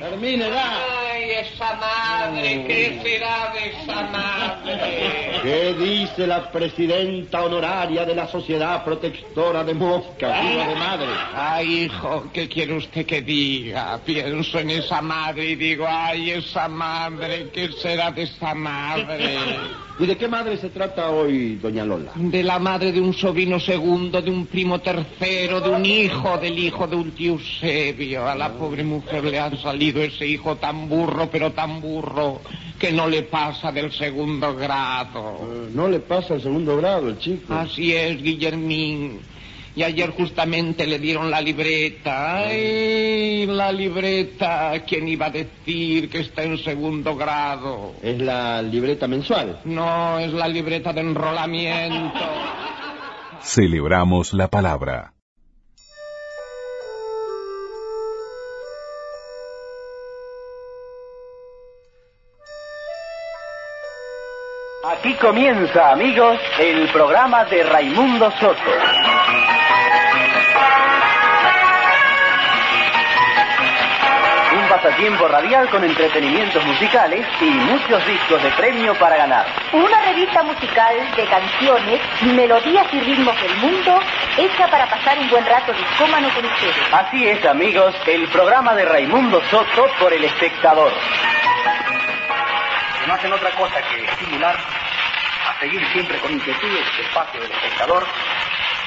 termine 0.00 0.50
ya. 0.50 0.82
Ay, 1.12 1.30
esa 1.30 1.74
madre, 1.74 2.64
¿qué 2.66 3.00
será 3.02 3.52
de 3.54 3.68
esa 3.70 4.02
madre? 4.02 5.35
¿Qué 5.46 5.74
dice 5.74 6.26
la 6.26 6.50
presidenta 6.50 7.44
honoraria 7.44 8.04
de 8.04 8.16
la 8.16 8.26
Sociedad 8.26 8.84
Protectora 8.84 9.62
de 9.62 9.74
Moscas, 9.74 10.44
hija 10.44 10.66
de 10.66 10.74
madre? 10.74 11.06
Ay, 11.36 11.84
hijo, 11.84 12.24
¿qué 12.32 12.48
quiere 12.48 12.76
usted 12.76 13.06
que 13.06 13.22
diga? 13.22 14.00
Pienso 14.04 14.58
en 14.58 14.70
esa 14.70 15.00
madre 15.00 15.50
y 15.50 15.54
digo, 15.54 15.86
ay, 15.88 16.32
esa 16.32 16.66
madre, 16.66 17.48
¿qué 17.52 17.68
será 17.80 18.10
de 18.10 18.24
esa 18.24 18.54
madre? 18.54 19.38
¿Y 20.00 20.06
de 20.06 20.16
qué 20.16 20.26
madre 20.26 20.56
se 20.56 20.68
trata 20.70 21.10
hoy, 21.10 21.54
doña 21.62 21.84
Lola? 21.84 22.10
De 22.16 22.42
la 22.42 22.58
madre 22.58 22.90
de 22.90 23.00
un 23.00 23.14
sobrino 23.14 23.60
segundo, 23.60 24.20
de 24.20 24.30
un 24.32 24.46
primo 24.46 24.80
tercero, 24.80 25.60
de 25.60 25.70
un 25.70 25.86
hijo, 25.86 26.38
del 26.38 26.58
hijo 26.58 26.88
de 26.88 26.96
un 26.96 27.12
tío 27.12 27.34
Eusebio. 27.34 28.28
A 28.28 28.34
la 28.34 28.52
pobre 28.52 28.82
mujer 28.82 29.22
le 29.24 29.38
ha 29.38 29.56
salido 29.56 30.02
ese 30.02 30.26
hijo 30.26 30.56
tan 30.56 30.88
burro, 30.88 31.30
pero 31.30 31.52
tan 31.52 31.80
burro, 31.80 32.42
que 32.78 32.92
no 32.92 33.08
le 33.08 33.22
pasa 33.22 33.72
del 33.72 33.92
segundo 33.92 34.54
grado. 34.54 35.40
Eh, 35.42 35.70
No 35.74 35.88
le 35.88 36.00
pasa 36.00 36.34
el 36.34 36.42
segundo 36.42 36.76
grado, 36.76 37.08
el 37.08 37.18
chico. 37.18 37.54
Así 37.54 37.94
es, 37.94 38.22
Guillermín. 38.22 39.20
Y 39.74 39.82
ayer 39.82 40.08
justamente 40.10 40.86
le 40.86 40.98
dieron 40.98 41.30
la 41.30 41.40
libreta. 41.42 42.38
¡Ay, 42.38 43.44
la 43.46 43.70
libreta! 43.70 44.72
¿Quién 44.86 45.06
iba 45.06 45.26
a 45.26 45.30
decir 45.30 46.08
que 46.08 46.20
está 46.20 46.44
en 46.44 46.56
segundo 46.56 47.14
grado? 47.14 47.92
Es 48.02 48.18
la 48.18 48.62
libreta 48.62 49.06
mensual. 49.06 49.60
No, 49.66 50.18
es 50.18 50.32
la 50.32 50.48
libreta 50.48 50.94
de 50.94 51.02
enrolamiento. 51.02 52.20
Celebramos 53.42 54.32
la 54.32 54.48
palabra. 54.48 55.12
Aquí 64.98 65.14
comienza, 65.16 65.92
amigos, 65.92 66.38
el 66.58 66.88
programa 66.88 67.44
de 67.44 67.62
Raimundo 67.64 68.30
Soto. 68.40 68.70
Un 74.54 74.68
pasatiempo 74.68 75.28
radial 75.28 75.68
con 75.68 75.84
entretenimientos 75.84 76.64
musicales 76.64 77.26
y 77.40 77.44
muchos 77.44 78.06
discos 78.06 78.42
de 78.42 78.50
premio 78.52 78.94
para 78.94 79.18
ganar. 79.18 79.46
Una 79.74 80.00
revista 80.00 80.42
musical 80.42 80.96
de 81.14 81.26
canciones, 81.26 82.00
melodías 82.34 82.86
y 82.92 83.00
ritmos 83.00 83.36
del 83.42 83.56
mundo, 83.58 84.00
hecha 84.38 84.66
para 84.68 84.88
pasar 84.88 85.18
un 85.18 85.28
buen 85.28 85.44
rato 85.44 85.72
discómano 85.74 86.30
con 86.34 86.44
ustedes. 86.46 86.74
Así 86.92 87.28
es, 87.28 87.44
amigos, 87.44 87.94
el 88.06 88.26
programa 88.28 88.74
de 88.74 88.86
Raimundo 88.86 89.42
Soto 89.50 89.88
por 90.00 90.12
el 90.12 90.24
espectador. 90.24 90.90
no 93.06 93.14
hacen 93.14 93.32
otra 93.32 93.50
cosa 93.50 93.76
que 93.82 94.04
estimular 94.04 94.56
a 95.56 95.60
seguir 95.60 95.82
siempre 95.92 96.18
con 96.20 96.32
inquietud 96.32 96.68
el 96.68 97.04
espacio 97.06 97.40
del 97.40 97.50
espectador, 97.50 98.04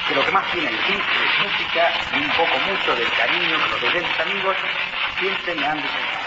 que 0.08 0.14
lo 0.14 0.24
que 0.24 0.32
más 0.32 0.44
tiene 0.52 0.68
en 0.70 0.76
sí 0.86 0.92
es 0.94 1.44
música 1.44 1.88
y 2.16 2.24
un 2.24 2.30
poco 2.30 2.54
mucho 2.70 2.94
del 2.96 3.08
cariño 3.12 3.56
que 3.56 3.70
los 3.70 3.82
oyentes 3.94 4.20
amigos 4.20 4.56
siempre 5.18 5.54
me 5.56 5.66
han 5.66 5.76
deseado. 5.76 6.20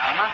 Nada 0.00 0.14
más. 0.22 0.32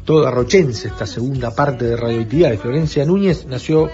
toda 0.05 0.29
rochense, 0.29 0.89
esta 0.89 1.07
segunda 1.07 1.51
parte 1.55 1.85
de 1.85 1.97
Radioactividades. 1.97 2.59
Florencia 2.59 3.05
Núñez 3.05 3.45
nació 3.47 3.89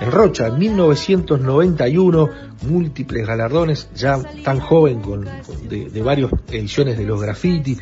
en 0.00 0.10
Rocha 0.10 0.46
en 0.46 0.58
1991, 0.58 2.28
múltiples 2.62 3.26
galardones, 3.26 3.88
ya 3.94 4.18
tan 4.42 4.60
joven 4.60 5.00
con, 5.00 5.24
de, 5.68 6.02
varias 6.02 6.30
ediciones 6.48 6.98
de 6.98 7.04
los 7.04 7.20
graffiti, 7.20 7.76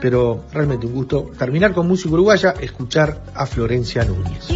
pero 0.00 0.44
realmente 0.52 0.86
un 0.86 0.94
gusto 0.94 1.30
terminar 1.38 1.72
con 1.72 1.88
música 1.88 2.10
uruguaya, 2.10 2.54
escuchar 2.60 3.24
a 3.34 3.46
Florencia 3.46 4.04
Núñez. 4.04 4.48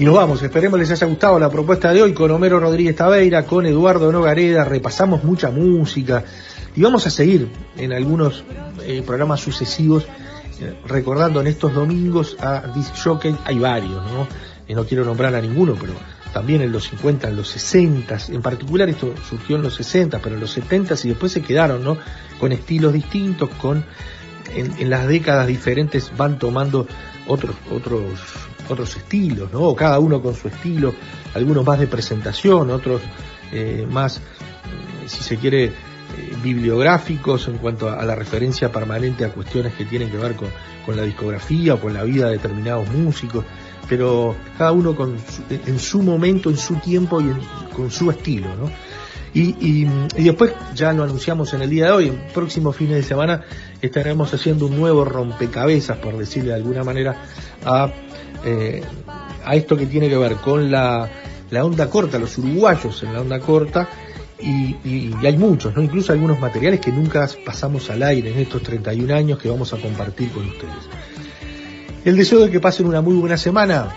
Y 0.00 0.04
nos 0.06 0.14
vamos, 0.14 0.42
esperemos 0.42 0.80
les 0.80 0.90
haya 0.90 1.06
gustado 1.06 1.38
la 1.38 1.50
propuesta 1.50 1.92
de 1.92 2.00
hoy 2.00 2.14
con 2.14 2.30
Homero 2.30 2.58
Rodríguez 2.58 2.96
Taveira, 2.96 3.44
con 3.44 3.66
Eduardo 3.66 4.10
Nogareda, 4.10 4.64
repasamos 4.64 5.24
mucha 5.24 5.50
música 5.50 6.24
y 6.74 6.80
vamos 6.80 7.06
a 7.06 7.10
seguir 7.10 7.50
en 7.76 7.92
algunos 7.92 8.42
eh, 8.82 9.02
programas 9.04 9.40
sucesivos 9.40 10.06
eh, 10.58 10.74
recordando 10.86 11.42
en 11.42 11.48
estos 11.48 11.74
domingos 11.74 12.34
a 12.40 12.72
Disc 12.74 12.94
Jockey, 12.96 13.36
hay 13.44 13.58
varios, 13.58 14.02
¿no? 14.10 14.26
y 14.66 14.72
no 14.72 14.86
quiero 14.86 15.04
nombrar 15.04 15.34
a 15.34 15.40
ninguno, 15.42 15.76
pero 15.78 15.92
también 16.32 16.62
en 16.62 16.72
los 16.72 16.88
50, 16.88 17.28
en 17.28 17.36
los 17.36 17.48
60, 17.48 18.16
en 18.30 18.40
particular 18.40 18.88
esto 18.88 19.12
surgió 19.28 19.56
en 19.56 19.62
los 19.62 19.74
60, 19.74 20.18
pero 20.20 20.34
en 20.34 20.40
los 20.40 20.52
70 20.52 20.94
y 21.04 21.08
después 21.08 21.30
se 21.30 21.42
quedaron, 21.42 21.84
¿no? 21.84 21.98
Con 22.38 22.52
estilos 22.52 22.94
distintos, 22.94 23.50
con 23.60 23.84
en, 24.54 24.72
en 24.78 24.88
las 24.88 25.06
décadas 25.06 25.46
diferentes 25.46 26.10
van 26.16 26.38
tomando 26.38 26.86
otros 27.26 27.54
otros 27.70 28.02
otros 28.70 28.96
estilos, 28.96 29.52
¿no? 29.52 29.74
Cada 29.74 29.98
uno 29.98 30.22
con 30.22 30.34
su 30.34 30.48
estilo, 30.48 30.94
algunos 31.34 31.64
más 31.64 31.78
de 31.78 31.86
presentación, 31.86 32.70
otros 32.70 33.02
eh, 33.52 33.86
más, 33.88 34.18
eh, 34.18 34.20
si 35.06 35.22
se 35.22 35.36
quiere, 35.36 35.64
eh, 35.64 35.72
bibliográficos 36.42 37.48
en 37.48 37.58
cuanto 37.58 37.88
a, 37.88 37.94
a, 37.94 38.04
la 38.04 38.14
referencia 38.14 38.70
permanente 38.72 39.24
a 39.24 39.32
cuestiones 39.32 39.74
que 39.74 39.84
tienen 39.84 40.10
que 40.10 40.16
ver 40.16 40.34
con, 40.34 40.48
con 40.84 40.96
la 40.96 41.02
discografía 41.02 41.74
o 41.74 41.80
con 41.80 41.94
la 41.94 42.02
vida 42.02 42.26
de 42.26 42.32
determinados 42.32 42.88
músicos, 42.88 43.44
pero 43.88 44.34
cada 44.58 44.72
uno 44.72 44.94
con 44.94 45.18
su, 45.18 45.42
en 45.50 45.78
su 45.78 46.02
momento, 46.02 46.50
en 46.50 46.56
su 46.56 46.76
tiempo 46.76 47.20
y 47.20 47.24
en, 47.24 47.40
con 47.74 47.90
su 47.90 48.10
estilo, 48.10 48.48
¿no? 48.56 48.70
Y, 49.32 49.54
y, 49.60 49.88
y, 50.16 50.24
después, 50.24 50.52
ya 50.74 50.92
lo 50.92 51.04
anunciamos 51.04 51.54
en 51.54 51.62
el 51.62 51.70
día 51.70 51.86
de 51.86 51.90
hoy, 51.92 52.08
en 52.08 52.20
próximos 52.34 52.74
fines 52.74 52.96
de 52.96 53.02
semana 53.04 53.44
estaremos 53.80 54.34
haciendo 54.34 54.66
un 54.66 54.76
nuevo 54.76 55.04
rompecabezas, 55.04 55.98
por 55.98 56.16
decirle 56.18 56.48
de 56.50 56.56
alguna 56.56 56.82
manera, 56.82 57.16
a, 57.64 57.92
eh, 58.44 58.82
a 59.44 59.56
esto 59.56 59.76
que 59.76 59.86
tiene 59.86 60.08
que 60.08 60.16
ver 60.16 60.36
con 60.36 60.70
la, 60.70 61.08
la 61.50 61.64
onda 61.64 61.88
corta, 61.88 62.18
los 62.18 62.36
uruguayos 62.38 63.02
en 63.02 63.12
la 63.12 63.20
onda 63.20 63.40
corta, 63.40 63.88
y, 64.38 64.76
y, 64.84 65.14
y, 65.20 65.26
hay 65.26 65.36
muchos, 65.36 65.76
¿no? 65.76 65.82
incluso 65.82 66.12
algunos 66.12 66.40
materiales 66.40 66.80
que 66.80 66.90
nunca 66.90 67.28
pasamos 67.44 67.90
al 67.90 68.02
aire 68.02 68.32
en 68.32 68.38
estos 68.38 68.62
31 68.62 69.14
años 69.14 69.38
que 69.38 69.50
vamos 69.50 69.72
a 69.74 69.76
compartir 69.76 70.30
con 70.30 70.46
ustedes. 70.46 70.88
El 72.04 72.16
deseo 72.16 72.40
de 72.40 72.50
que 72.50 72.60
pasen 72.60 72.86
una 72.86 73.02
muy 73.02 73.14
buena 73.16 73.36
semana. 73.36 73.94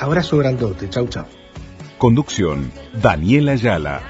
Abrazo 0.00 0.38
grandote. 0.38 0.90
Chau, 0.90 1.06
chau. 1.06 1.26
Conducción, 1.96 2.72
Daniela 3.00 3.52
Ayala. 3.52 4.00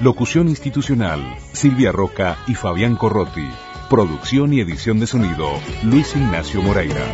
Locución 0.00 0.48
institucional, 0.48 1.20
Silvia 1.52 1.92
Roca 1.92 2.38
y 2.46 2.54
Fabián 2.54 2.96
Corrotti. 2.96 3.46
Producción 3.90 4.54
y 4.54 4.60
edición 4.60 4.98
de 4.98 5.06
sonido, 5.06 5.50
Luis 5.82 6.16
Ignacio 6.16 6.62
Moreira. 6.62 7.04